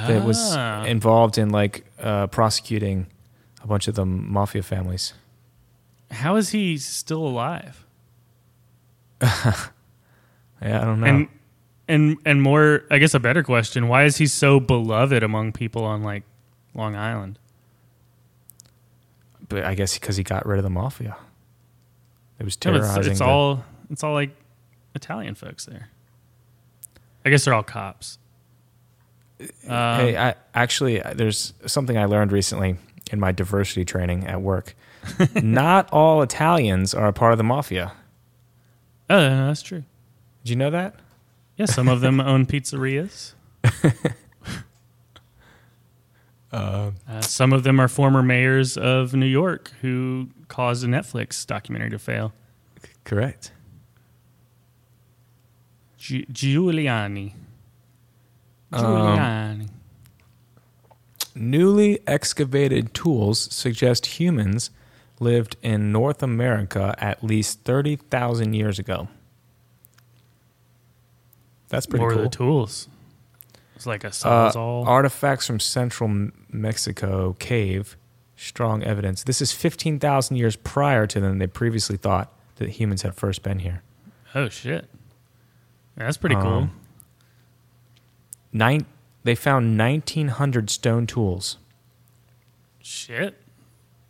that 0.08 0.24
was 0.26 0.38
Ah. 0.56 0.84
involved 0.84 1.38
in 1.38 1.50
like 1.50 1.86
uh, 2.00 2.28
prosecuting 2.28 3.08
a 3.64 3.68
bunch 3.68 3.88
of 3.88 3.96
the 3.96 4.06
mafia 4.06 4.64
families. 4.64 5.14
How 6.12 6.36
is 6.36 6.50
he 6.50 6.78
still 6.78 7.26
alive? 7.26 7.86
Yeah, 10.60 10.82
I 10.82 10.86
don't 10.86 11.00
know. 11.02 11.06
And 11.08 11.28
and 11.88 12.18
and 12.26 12.42
more, 12.42 12.84
I 12.90 12.98
guess 12.98 13.14
a 13.14 13.20
better 13.20 13.44
question: 13.44 13.88
Why 13.88 14.06
is 14.06 14.18
he 14.18 14.26
so 14.26 14.60
beloved 14.60 15.22
among 15.22 15.52
people 15.54 15.84
on 15.84 16.02
like 16.04 16.24
Long 16.74 16.96
Island? 16.96 17.38
but 19.50 19.64
I 19.64 19.76
guess 19.76 19.98
because 19.98 20.18
he 20.18 20.24
got 20.24 20.46
rid 20.46 20.58
of 20.58 20.64
the 20.64 20.70
mafia. 20.72 21.16
It 22.40 22.44
was 22.44 22.58
No, 22.66 22.74
terrorizing. 22.74 23.00
it's, 23.00 23.08
it's 23.08 23.20
the- 23.20 23.26
all 23.26 23.64
it's 23.92 24.04
all 24.04 24.14
like 24.14 24.36
Italian 24.98 25.36
folks 25.36 25.66
there. 25.66 25.90
I 27.26 27.30
guess 27.30 27.46
they're 27.46 27.54
all 27.54 27.64
cops. 27.64 28.18
Um, 29.40 29.48
hey, 29.68 30.18
I 30.18 30.36
actually 30.54 31.02
uh, 31.02 31.14
there's 31.14 31.54
something 31.66 31.98
I 31.98 32.06
learned 32.06 32.32
recently 32.32 32.78
in 33.12 33.20
my 33.20 33.32
diversity 33.32 33.86
training 33.86 34.28
at 34.28 34.42
work. 34.42 34.76
Not 35.36 35.90
all 35.94 36.22
Italians 36.22 36.94
are 36.94 37.08
a 37.08 37.14
part 37.14 37.32
of 37.32 37.38
the 37.38 37.44
mafia. 37.44 37.94
oh, 39.10 39.20
no, 39.20 39.48
that's 39.48 39.62
true. 39.62 39.84
Did 40.44 40.50
you 40.50 40.56
know 40.58 40.72
that? 40.72 40.96
Yeah, 41.56 41.66
some 41.66 41.88
of 41.88 42.02
them 42.02 42.20
own 42.34 42.46
pizzerias. 42.46 43.34
Uh, 46.50 46.92
some 47.20 47.52
of 47.52 47.64
them 47.64 47.80
are 47.80 47.90
former 47.90 48.24
mayors 48.24 48.78
of 48.78 49.14
New 49.14 49.26
York 49.26 49.72
who 49.82 50.30
caused 50.48 50.84
a 50.84 50.88
Netflix 50.88 51.46
documentary 51.46 51.90
to 51.90 52.00
fail. 52.00 52.34
Correct. 53.04 53.52
Gi- 55.98 56.26
Giuliani. 56.32 57.34
Um, 58.72 58.84
Giuliani. 58.84 59.70
Newly 61.36 62.00
excavated 62.08 62.94
tools 62.94 63.40
suggest 63.54 64.20
humans 64.20 64.72
lived 65.20 65.56
in 65.62 65.92
North 65.92 66.22
America 66.24 66.96
at 67.00 67.24
least 67.24 67.62
30,000 67.64 68.54
years 68.54 68.80
ago. 68.80 69.08
That's 71.70 71.86
pretty 71.86 72.04
were 72.06 72.14
cool. 72.14 72.24
the 72.24 72.30
tools? 72.30 72.88
It's 73.76 73.86
like 73.86 74.04
a 74.04 74.08
Uh, 74.08 74.12
sawzall. 74.52 74.88
artifacts 74.88 75.46
from 75.46 75.60
central 75.60 76.30
Mexico 76.50 77.34
cave, 77.40 77.96
strong 78.36 78.84
evidence. 78.84 79.24
This 79.24 79.42
is 79.42 79.52
15,000 79.52 80.38
years 80.38 80.56
prior 80.56 81.06
to 81.08 81.20
than 81.20 81.38
they 81.38 81.48
previously 81.48 81.98
thought 81.98 82.32
that 82.56 82.70
humans 82.70 83.04
had 83.04 83.14
first 83.16 83.44
been 83.44 83.60
here. 83.60 83.84
oh 84.34 84.50
shit, 84.50 84.88
that's 86.06 86.18
pretty 86.18 86.36
cool. 86.36 86.46
Um, 86.46 86.72
Nine, 88.54 88.86
they 89.24 89.36
found 89.36 89.78
1,900 89.78 90.70
stone 90.70 91.06
tools. 91.06 91.58
Shit, 92.82 93.36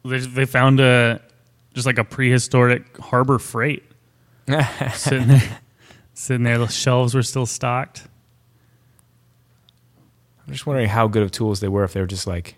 they 0.05 0.19
they 0.19 0.45
found 0.45 0.79
a 0.79 1.21
just 1.73 1.85
like 1.87 1.97
a 1.97 2.03
prehistoric 2.03 2.97
Harbor 2.97 3.39
Freight 3.39 3.83
sitting 4.93 5.27
there. 5.27 5.59
Sitting 6.13 6.43
there, 6.43 6.57
the 6.57 6.67
shelves 6.67 7.13
were 7.13 7.23
still 7.23 7.45
stocked. 7.45 8.07
I'm 10.45 10.53
just 10.53 10.65
wondering 10.65 10.89
how 10.89 11.07
good 11.07 11.23
of 11.23 11.31
tools 11.31 11.59
they 11.59 11.67
were 11.67 11.83
if 11.83 11.93
they 11.93 11.99
were 11.99 12.07
just 12.07 12.25
like 12.25 12.55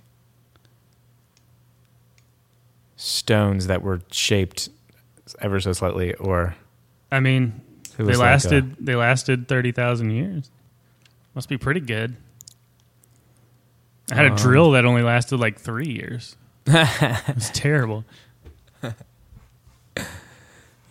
stones 2.95 3.67
that 3.67 3.81
were 3.81 4.01
shaped 4.11 4.69
ever 5.41 5.59
so 5.59 5.73
slightly 5.73 6.13
or 6.15 6.55
I 7.11 7.19
mean, 7.19 7.61
it 7.99 8.03
they 8.03 8.09
was 8.11 8.19
like 8.19 8.27
a- 8.27 8.31
lasted 8.31 8.75
they 8.79 8.95
lasted 8.95 9.47
thirty 9.47 9.71
thousand 9.71 10.11
years. 10.11 10.49
Must 11.35 11.47
be 11.49 11.57
pretty 11.57 11.79
good. 11.81 12.15
I 14.11 14.15
had 14.15 14.25
a 14.25 14.31
Um, 14.31 14.35
drill 14.37 14.71
that 14.71 14.85
only 14.85 15.03
lasted 15.03 15.37
like 15.37 15.59
three 15.59 15.89
years. 15.91 16.35
it 16.65 17.35
was 17.35 17.49
terrible. 17.51 18.03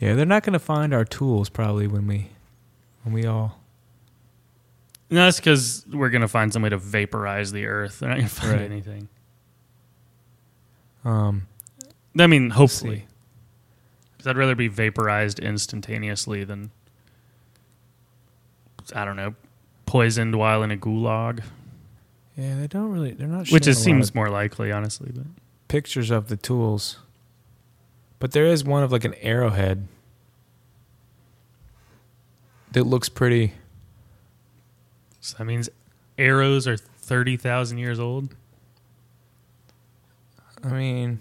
yeah, 0.01 0.15
they're 0.15 0.25
not 0.27 0.43
going 0.45 0.53
to 0.53 0.59
find 0.59 0.95
our 0.95 1.05
tools 1.05 1.49
probably 1.49 1.87
when 1.87 2.07
we 2.07 2.29
when 3.03 3.13
we 3.15 3.25
all 3.27 3.59
No, 5.11 5.25
that's 5.25 5.39
because 5.39 5.85
we're 5.93 6.11
gonna 6.11 6.29
find 6.29 6.53
some 6.53 6.63
way 6.63 6.69
to 6.69 6.77
vaporize 6.79 7.51
the 7.53 7.67
earth. 7.67 8.01
They're 8.01 8.11
not 8.11 8.17
gonna 8.19 8.29
find 8.29 8.53
Right. 8.53 8.61
anything. 8.71 9.09
um 11.05 11.47
I 12.19 12.27
mean, 12.27 12.51
hopefully. 12.51 13.07
Because 14.17 14.27
I'd 14.27 14.37
rather 14.37 14.57
be 14.57 14.67
vaporized 14.69 15.39
instantaneously 15.39 16.43
than 16.45 16.71
I 18.95 19.05
don't 19.05 19.17
know, 19.17 19.35
poisoned 19.87 20.35
while 20.37 20.63
in 20.63 20.71
a 20.71 20.77
gulag, 20.77 21.43
Yeah, 22.37 22.57
they 22.57 22.67
don't 22.67 22.91
really. 22.91 23.13
They're 23.13 23.27
not. 23.29 23.47
Sure. 23.49 23.57
Which 23.57 23.67
it 23.67 23.75
seems 23.75 24.15
more 24.15 24.29
likely, 24.31 24.71
honestly. 24.73 25.11
But 25.15 25.27
pictures 25.69 26.11
of 26.11 26.29
the 26.29 26.37
tools, 26.37 26.99
but 28.19 28.33
there 28.33 28.47
is 28.47 28.65
one 28.65 28.83
of 28.83 28.91
like 28.93 29.05
an 29.05 29.15
arrowhead 29.21 29.87
that 32.73 32.85
looks 32.85 33.09
pretty. 33.09 33.53
so 35.21 35.37
that 35.39 35.45
means 35.45 35.69
arrows 36.19 36.67
are 36.67 36.77
thirty 36.77 37.37
thousand 37.37 37.79
years 37.79 37.99
old. 37.99 38.35
I 40.65 40.69
mean, 40.69 41.21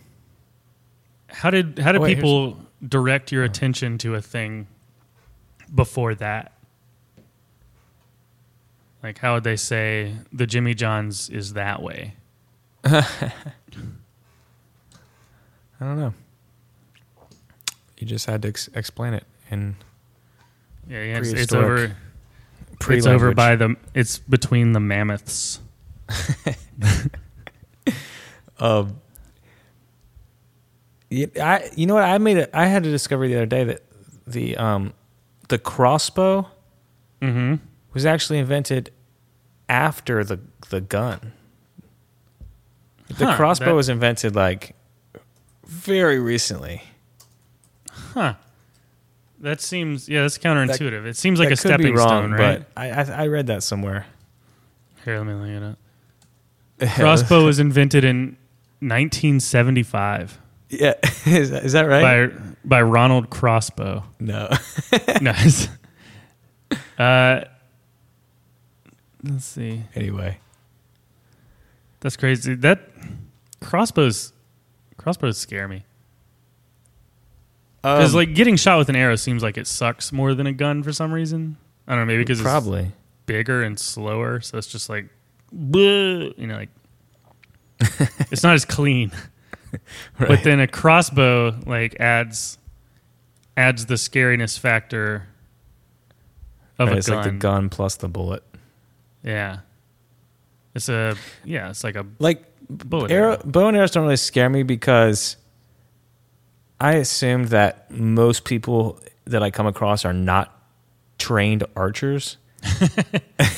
How 1.27 1.49
did 1.51 1.79
how 1.79 1.91
did 1.91 1.99
Oh, 1.99 2.03
wait, 2.03 2.15
people 2.15 2.57
direct 2.87 3.31
your 3.31 3.43
attention 3.43 3.97
to 3.99 4.15
a 4.15 4.21
thing 4.21 4.67
before 5.73 6.15
that? 6.15 6.53
Like, 9.03 9.19
how 9.19 9.35
would 9.35 9.43
they 9.43 9.55
say 9.55 10.13
the 10.33 10.47
Jimmy 10.47 10.73
John's 10.73 11.29
is 11.29 11.53
that 11.53 11.81
way? 11.81 12.15
I 12.83 13.31
don't 15.79 15.99
know. 15.99 16.13
You 17.97 18.07
just 18.07 18.25
had 18.25 18.41
to 18.43 18.47
ex- 18.49 18.69
explain 18.73 19.13
it 19.13 19.23
in 19.49 19.75
Yeah, 20.89 21.03
yeah 21.03 21.17
it's, 21.19 21.31
it's 21.31 21.53
over. 21.53 21.95
pre. 22.79 22.97
It's 22.97 23.07
over 23.07 23.33
by 23.33 23.55
the. 23.55 23.75
It's 23.93 24.19
between 24.19 24.73
the 24.73 24.79
mammoths. 24.79 25.59
Um, 28.59 28.99
you, 31.11 31.29
I 31.39 31.69
you 31.75 31.85
know 31.85 31.93
what 31.93 32.03
I 32.03 32.17
made 32.17 32.37
a, 32.37 32.57
I 32.57 32.65
had 32.65 32.85
a 32.85 32.89
discovery 32.89 33.27
the 33.29 33.35
other 33.35 33.45
day 33.45 33.63
that 33.65 33.83
the 34.25 34.57
um 34.57 34.93
the 35.49 35.59
crossbow 35.59 36.47
Mm-hmm. 37.21 37.55
Was 37.97 38.05
actually 38.05 38.37
invented 38.39 38.91
after 39.67 40.23
the 40.23 40.39
the 40.69 40.81
gun. 40.81 41.33
The 43.09 43.25
Huh, 43.25 43.35
crossbow 43.35 43.65
that- 43.67 43.73
was 43.75 43.89
invented 43.89 44.35
like 44.35 44.75
very 45.65 46.19
recently. 46.19 46.83
Huh. 48.13 48.35
That 49.39 49.61
seems 49.61 50.07
yeah, 50.09 50.21
that's 50.21 50.37
counterintuitive. 50.37 51.05
it 51.05 51.17
seems 51.17 51.39
like 51.39 51.51
a 51.51 51.55
stepping 51.55 51.93
wrong, 51.95 52.07
stone, 52.07 52.31
right? 52.31 52.65
But 52.75 52.81
I, 52.81 52.89
I 52.89 53.23
I 53.23 53.27
read 53.27 53.47
that 53.47 53.63
somewhere. 53.63 54.05
Here, 55.05 55.17
let 55.19 55.27
me 55.27 55.33
look 55.33 55.49
it 55.49 55.63
up. 56.83 56.89
Crossbow 56.95 57.45
was 57.45 57.59
invented 57.59 58.03
in 58.03 58.37
1975 58.81 60.39
yeah, 60.69 60.93
is, 61.25 61.49
that- 61.51 61.63
is 61.63 61.71
that 61.73 61.83
right? 61.87 62.29
by 62.29 62.35
by 62.65 62.81
Ronald 62.81 63.29
Crossbow. 63.29 64.03
no. 64.19 64.49
nice. 65.21 65.69
Uh, 66.97 67.41
let's 69.29 69.45
see. 69.45 69.83
anyway, 69.95 70.39
That's 71.99 72.15
crazy. 72.17 72.55
That 72.55 72.89
crossbows 73.61 74.33
crossbows 74.97 75.37
scare 75.37 75.67
me 75.67 75.83
because 77.81 78.13
Um, 78.13 78.17
like 78.17 78.33
getting 78.35 78.55
shot 78.55 78.77
with 78.77 78.89
an 78.89 78.95
arrow 78.95 79.15
seems 79.15 79.41
like 79.43 79.57
it 79.57 79.67
sucks 79.67 80.11
more 80.11 80.33
than 80.33 80.47
a 80.47 80.53
gun 80.53 80.83
for 80.83 80.91
some 80.91 81.11
reason. 81.13 81.57
I 81.87 81.91
don't 81.95 82.01
know, 82.01 82.05
maybe 82.05 82.23
because 82.23 82.39
it's 82.39 82.45
probably 82.47 82.91
bigger 83.25 83.63
and 83.63 83.79
slower, 83.79 84.41
so 84.41 84.57
it's 84.57 84.67
just 84.67 84.89
like, 84.89 85.07
bleh, 85.55 86.37
you 86.37 86.47
know, 86.47 86.55
like 86.55 86.69
it's 88.31 88.43
not 88.43 88.55
as 88.55 88.65
clean. 88.65 89.11
right. 90.19 90.27
But 90.27 90.43
then 90.43 90.59
a 90.59 90.67
crossbow 90.67 91.55
like 91.65 91.95
adds 91.99 92.57
adds 93.55 93.85
the 93.85 93.95
scariness 93.95 94.57
factor 94.59 95.27
of 96.79 96.89
Right, 96.89 96.95
a 96.95 96.97
it's 96.97 97.07
gun. 97.07 97.17
like 97.17 97.25
the 97.25 97.31
gun 97.37 97.69
plus 97.69 97.95
the 97.95 98.07
bullet. 98.07 98.43
Yeah, 99.23 99.59
it's 100.75 100.89
a 100.89 101.15
yeah, 101.43 101.69
it's 101.69 101.83
like 101.83 101.95
a 101.95 102.05
Like 102.19 102.43
bullet 102.69 103.11
arrow, 103.11 103.33
arrow. 103.33 103.41
bow 103.45 103.67
and 103.67 103.77
arrows 103.77 103.91
don't 103.91 104.03
really 104.03 104.15
scare 104.17 104.49
me 104.49 104.63
because 104.63 105.37
I 106.79 106.93
assumed 106.93 107.49
that 107.49 107.89
most 107.91 108.45
people 108.45 108.99
that 109.25 109.41
I 109.43 109.51
come 109.51 109.67
across 109.67 110.05
are 110.05 110.13
not 110.13 110.53
trained 111.17 111.63
archers. 111.75 112.37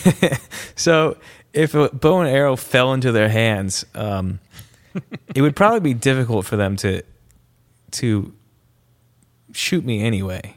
so 0.75 1.17
if 1.53 1.73
a 1.75 1.89
bow 1.89 2.19
and 2.21 2.29
arrow 2.29 2.55
fell 2.55 2.93
into 2.93 3.11
their 3.11 3.29
hands, 3.29 3.85
um, 3.95 4.39
it 5.35 5.41
would 5.41 5.55
probably 5.55 5.79
be 5.81 5.93
difficult 5.93 6.45
for 6.45 6.55
them 6.55 6.75
to 6.77 7.01
to 7.91 8.33
shoot 9.51 9.83
me 9.83 10.01
anyway. 10.03 10.55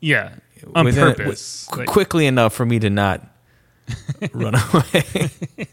Yeah, 0.00 0.34
on 0.74 0.84
Within- 0.86 1.14
purpose. 1.14 1.68
Like, 1.76 1.86
quickly 1.88 2.26
enough 2.26 2.54
for 2.54 2.64
me 2.66 2.78
to 2.78 2.90
not 2.90 3.26
run 4.32 4.54
away. 4.54 5.30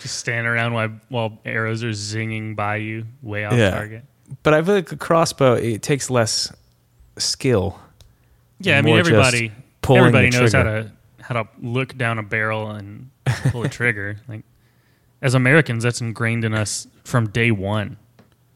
just 0.00 0.16
stand 0.18 0.46
around 0.46 0.72
while 0.74 0.92
while 1.08 1.38
arrows 1.44 1.82
are 1.84 1.90
zinging 1.90 2.54
by 2.56 2.76
you 2.76 3.06
way 3.22 3.44
off 3.44 3.52
Yeah. 3.54 3.70
target. 3.70 4.04
but 4.42 4.54
I 4.54 4.62
feel 4.62 4.74
like 4.74 4.92
a 4.92 4.96
crossbow 4.96 5.54
it 5.54 5.82
takes 5.82 6.10
less 6.10 6.52
skill. 7.18 7.78
Yeah, 8.60 8.78
I 8.78 8.82
mean 8.82 8.94
More 8.94 9.02
just 9.02 9.10
everybody 9.10 9.52
pulling 9.82 10.00
everybody 10.00 10.30
the 10.30 10.38
knows 10.40 10.52
how 10.52 10.62
to 10.62 10.92
how 11.20 11.42
to 11.42 11.48
look 11.60 11.96
down 11.98 12.18
a 12.18 12.22
barrel 12.22 12.70
and 12.70 13.10
pull 13.50 13.62
a 13.64 13.68
trigger. 13.68 14.16
Like 14.28 14.42
as 15.22 15.34
Americans, 15.34 15.82
that's 15.82 16.00
ingrained 16.00 16.44
in 16.44 16.54
us 16.54 16.86
from 17.04 17.28
day 17.30 17.50
one. 17.50 17.96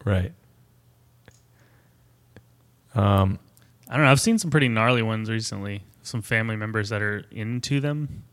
Right. 0.04 0.32
Um, 2.94 3.38
I 3.88 3.96
don't 3.96 4.04
know. 4.04 4.10
I've 4.10 4.20
seen 4.20 4.38
some 4.38 4.50
pretty 4.50 4.68
gnarly 4.68 5.02
ones 5.02 5.30
recently. 5.30 5.82
Some 6.10 6.22
family 6.22 6.56
members 6.56 6.88
that 6.88 7.02
are 7.02 7.24
into 7.30 7.78
them. 7.80 8.24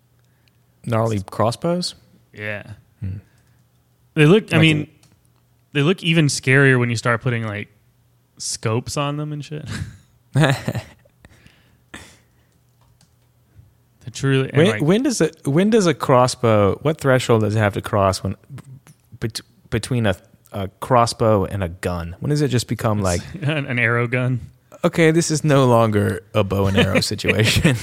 gnarly 0.83 1.21
crossbows. 1.21 1.93
Yeah. 2.33 2.73
Hmm. 3.01 3.17
They 4.15 4.25
look. 4.25 4.51
I 4.51 4.57
Like- 4.57 4.61
mean, 4.61 4.87
they 5.73 5.83
look 5.83 6.01
even 6.01 6.25
scarier 6.25 6.79
when 6.79 6.89
you 6.89 6.95
start 6.95 7.21
putting 7.21 7.43
like 7.43 7.67
scopes 8.39 8.97
on 8.97 9.17
them 9.17 9.31
and 9.31 9.45
shit. 9.45 9.69
truly. 14.13 14.49
When, 14.53 14.67
like, 14.67 14.81
when 14.81 15.03
does 15.03 15.21
a 15.21 15.29
when 15.45 15.69
does 15.69 15.85
a 15.85 15.93
crossbow? 15.93 16.79
What 16.81 16.99
threshold 16.99 17.41
does 17.41 17.55
it 17.55 17.59
have 17.59 17.73
to 17.75 17.81
cross 17.81 18.23
when 18.23 18.35
bet, 19.19 19.41
between 19.69 20.05
a, 20.05 20.15
a 20.51 20.67
crossbow 20.79 21.45
and 21.45 21.63
a 21.63 21.69
gun? 21.69 22.15
When 22.19 22.29
does 22.29 22.41
it 22.41 22.47
just 22.47 22.67
become 22.67 23.01
like 23.01 23.21
an, 23.41 23.67
an 23.67 23.77
arrow 23.79 24.07
gun. 24.07 24.39
Okay, 24.83 25.11
this 25.11 25.31
is 25.31 25.43
no 25.43 25.65
longer 25.65 26.23
a 26.33 26.43
bow 26.43 26.67
and 26.67 26.77
arrow 26.77 26.99
situation? 27.01 27.75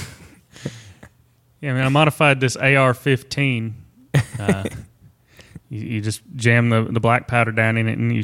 Yeah, 1.61 1.71
I 1.71 1.73
mean, 1.73 1.83
I 1.83 1.89
modified 1.89 2.39
this 2.39 2.55
AR-15. 2.55 3.73
Uh, 4.39 4.63
you, 5.69 5.79
you 5.79 6.01
just 6.01 6.21
jam 6.35 6.69
the, 6.69 6.83
the 6.83 6.99
black 6.99 7.27
powder 7.27 7.51
down 7.51 7.77
in 7.77 7.87
it, 7.87 7.97
and 7.97 8.15
you 8.15 8.23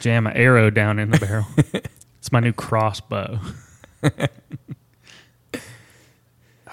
jam 0.00 0.26
an 0.26 0.36
arrow 0.36 0.70
down 0.70 0.98
in 0.98 1.10
the 1.10 1.18
barrel. 1.18 1.46
it's 2.18 2.32
my 2.32 2.40
new 2.40 2.52
crossbow. 2.52 3.38
I 4.02 4.28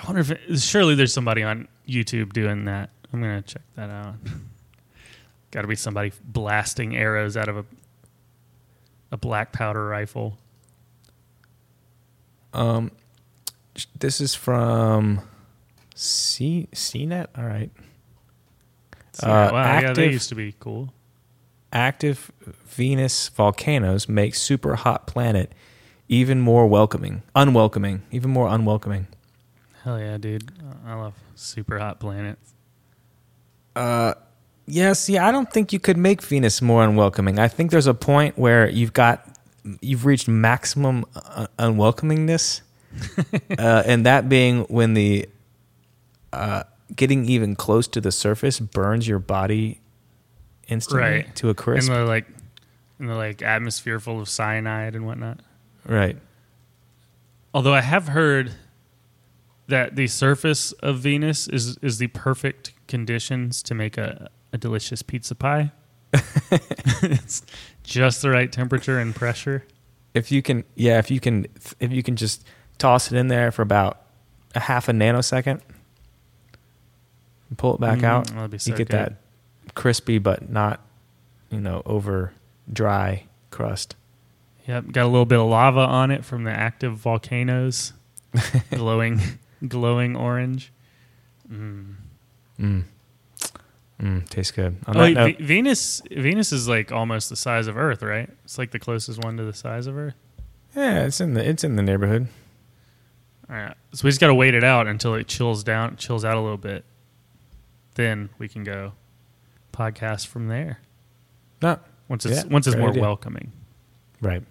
wonder 0.06 0.22
if 0.22 0.32
it, 0.32 0.60
surely 0.60 0.96
there's 0.96 1.14
somebody 1.14 1.44
on 1.44 1.68
YouTube 1.88 2.34
doing 2.34 2.66
that. 2.66 2.90
I'm 3.12 3.22
gonna 3.22 3.42
check 3.42 3.64
that 3.76 3.90
out. 3.90 4.16
Got 5.52 5.64
to 5.64 5.68
be 5.68 5.76
somebody 5.76 6.14
blasting 6.24 6.96
arrows 6.96 7.36
out 7.36 7.50
of 7.50 7.58
a 7.58 7.66
a 9.12 9.18
black 9.18 9.52
powder 9.52 9.86
rifle. 9.86 10.38
Um, 12.54 12.92
this 13.98 14.22
is 14.22 14.36
from 14.36 15.22
C 15.96 16.68
CNET. 16.74 17.28
All 17.38 17.46
right. 17.46 17.72
Uh, 19.22 19.50
wow, 19.52 19.80
yeah, 19.82 19.94
they 19.94 20.10
used 20.10 20.30
to 20.30 20.36
be 20.36 20.56
cool. 20.60 20.94
active 21.74 22.32
Venus 22.42 23.28
volcanoes 23.30 24.08
make 24.08 24.36
super 24.36 24.76
hot 24.76 25.06
planet 25.06 25.54
even 26.08 26.42
more 26.42 26.68
welcoming, 26.68 27.24
unwelcoming, 27.36 28.04
even 28.12 28.32
more 28.32 28.48
unwelcoming. 28.48 29.08
Hell 29.84 30.00
yeah, 30.00 30.18
dude! 30.18 30.52
I 30.86 30.96
love 30.96 31.14
super 31.36 31.80
hot 31.80 32.00
planets. 32.00 32.54
Uh, 33.76 34.14
yeah. 34.68 34.94
See, 34.94 35.18
I 35.18 35.32
don't 35.32 35.52
think 35.52 35.74
you 35.74 35.80
could 35.80 35.98
make 35.98 36.22
Venus 36.22 36.62
more 36.62 36.84
unwelcoming. 36.84 37.40
I 37.40 37.48
think 37.48 37.72
there's 37.72 37.88
a 37.88 37.94
point 37.94 38.38
where 38.38 38.70
you've 38.70 38.94
got 38.94 39.31
you've 39.82 40.06
reached 40.06 40.28
maximum 40.28 41.06
uh, 41.16 41.48
unwelcomingness, 41.60 42.62
uh, 43.58 43.84
and 43.86 44.06
that 44.06 44.28
being 44.30 44.64
when 44.66 44.94
the 44.94 45.28
uh, 46.34 46.64
getting 46.96 47.26
even 47.26 47.56
close 47.56 47.88
to 47.90 48.02
the 48.02 48.12
surface 48.12 48.60
burns 48.60 49.08
your 49.08 49.20
body 49.20 49.80
instantly 50.68 51.02
Right. 51.08 51.36
to 51.36 51.50
a 51.50 51.54
crisp. 51.54 51.90
in 51.90 51.96
the 51.98 52.06
like 52.06 52.26
in 53.00 53.08
the 53.08 53.16
like 53.16 53.42
atmosphere 53.42 54.00
full 54.00 54.20
of 54.22 54.30
cyanide 54.30 54.96
and 54.96 55.06
whatnot. 55.06 55.40
right. 55.86 56.18
Although 57.54 57.74
I 57.74 57.82
have 57.82 58.08
heard 58.10 58.54
that 59.68 59.96
the 59.96 60.08
surface 60.08 60.72
of 60.74 61.00
Venus 61.00 61.48
is 61.48 61.78
is 61.82 61.98
the 61.98 62.08
perfect 62.08 62.74
conditions 62.88 63.62
to 63.64 63.74
make 63.76 63.98
a, 63.98 64.30
a 64.54 64.58
delicious 64.58 65.02
pizza 65.02 65.36
pie. 65.36 65.72
it's 66.14 67.44
just 67.84 68.22
the 68.22 68.30
right 68.30 68.52
temperature 68.52 69.00
and 69.00 69.16
pressure. 69.16 69.64
if 70.14 70.32
you 70.32 70.42
can, 70.42 70.64
yeah, 70.76 71.00
if 71.00 71.10
you 71.12 71.20
can, 71.20 71.48
if 71.80 71.92
you 71.92 72.04
can 72.04 72.16
just 72.16 72.46
toss 72.78 73.12
it 73.12 73.18
in 73.18 73.28
there 73.28 73.52
for 73.52 73.62
about 73.62 74.02
a 74.56 74.60
half 74.60 74.88
a 74.90 74.92
nanosecond, 74.92 75.62
and 77.50 77.58
pull 77.58 77.76
it 77.76 77.82
back 77.82 78.00
Mm, 78.00 78.04
out, 78.38 78.52
be 78.52 78.58
so 78.58 78.72
you 78.72 78.78
get 78.78 78.90
good. 78.90 78.98
that 79.00 79.14
crispy 79.76 80.18
but 80.18 80.50
not, 80.50 80.82
you 81.50 81.60
know, 81.60 81.82
over 81.86 82.34
dry 82.72 83.26
crust. 83.52 83.96
Yep, 84.68 84.92
got 84.92 85.04
a 85.04 85.08
little 85.08 85.26
bit 85.26 85.40
of 85.40 85.48
lava 85.48 85.80
on 85.80 86.12
it 86.12 86.24
from 86.24 86.44
the 86.44 86.52
active 86.52 86.96
volcanoes, 86.96 87.94
glowing, 88.72 89.20
glowing 89.68 90.16
orange. 90.16 90.72
Mm. 91.52 91.96
Mm. 92.60 92.84
Mm, 94.02 94.28
tastes 94.30 94.52
good. 94.52 94.78
On 94.88 94.98
Oh, 94.98 95.02
wait, 95.02 95.14
note, 95.14 95.38
Ve- 95.38 95.44
Venus, 95.46 96.02
Venus 96.10 96.52
is 96.52 96.68
like 96.68 96.92
almost 96.92 97.30
the 97.30 97.36
size 97.36 97.68
of 97.68 97.78
Earth, 97.78 98.02
right? 98.02 98.30
It's 98.44 98.58
like 98.58 98.72
the 98.72 98.80
closest 98.80 99.24
one 99.24 99.38
to 99.38 99.44
the 99.44 99.54
size 99.54 99.86
of 99.88 99.96
Earth. 99.98 100.16
yeah, 100.76 101.06
it's 101.06 101.22
in 101.22 101.34
the 101.36 101.48
it's 101.48 101.64
in 101.64 101.76
the 101.76 101.84
neighborhood. 101.84 102.28
All 103.50 103.56
right, 103.58 103.76
so 103.94 104.06
we 104.06 104.10
just 104.10 104.20
got 104.22 104.28
to 104.28 104.34
wait 104.34 104.54
it 104.56 104.64
out 104.64 104.88
until 104.88 105.14
it 105.14 105.28
chills 105.28 105.64
down, 105.64 105.98
chills 105.98 106.24
out 106.26 106.36
a 106.38 106.40
little 106.42 106.58
bit. 106.58 106.84
Then 107.96 108.30
we 108.40 108.48
can 108.48 108.64
go 108.64 108.94
podcast 109.74 110.28
from 110.28 110.48
there. 110.48 110.80
No, 111.62 111.78
Once 112.08 112.26
it's 112.26 112.44
Yeah, 112.44 112.50
once 112.50 112.66
it's 112.66 112.76
more 112.78 112.90
idea. 112.90 113.02
welcoming. 113.02 113.52
right. 114.22 114.44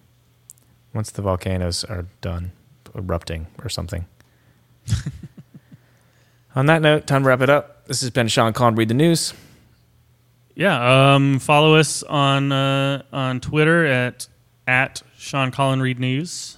Once 0.92 1.10
the 1.10 1.22
volcanoes 1.22 1.82
are 1.84 2.06
done 2.20 2.52
erupting 2.94 3.46
or 3.62 3.68
something. 3.68 4.06
On 6.56 6.66
that 6.66 6.82
note, 6.82 7.06
time 7.06 7.22
to 7.22 7.28
wrap 7.28 7.40
it 7.42 7.50
up. 7.50 7.79
This 7.90 8.02
has 8.02 8.10
been 8.10 8.28
Sean 8.28 8.52
Collin 8.52 8.76
Read 8.76 8.86
the 8.86 8.94
News. 8.94 9.34
Yeah, 10.54 11.14
um, 11.16 11.40
follow 11.40 11.74
us 11.74 12.04
on 12.04 12.52
uh, 12.52 13.02
on 13.12 13.40
Twitter 13.40 13.84
at 13.84 14.28
at 14.64 15.02
Sean 15.18 15.50
Collin 15.50 15.82
Read 15.82 15.98
News. 15.98 16.56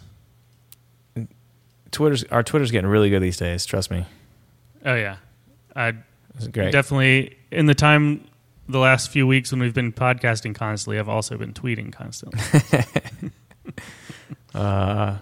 Twitter's 1.91 2.25
our 2.25 2.43
Twitter's 2.43 2.71
getting 2.71 2.91
really 2.91 3.09
good 3.09 3.23
these 3.23 3.39
days. 3.39 3.65
Trust 3.65 3.91
me, 3.91 4.05
Oh 4.85 4.95
yeah, 4.95 5.17
I 5.75 5.95
great. 6.53 6.71
definitely 6.71 7.39
in 7.51 7.65
the 7.65 7.75
time 7.75 8.29
the 8.69 8.79
last 8.79 9.09
few 9.09 9.27
weeks 9.27 9.53
when 9.53 9.63
we've 9.63 9.73
been 9.73 9.91
podcasting 9.91 10.55
constantly, 10.55 10.99
I've 10.99 11.09
also 11.09 11.39
been 11.39 11.55
tweeting 11.55 11.95
constantly. 11.95 12.41
Uh, 14.55 15.17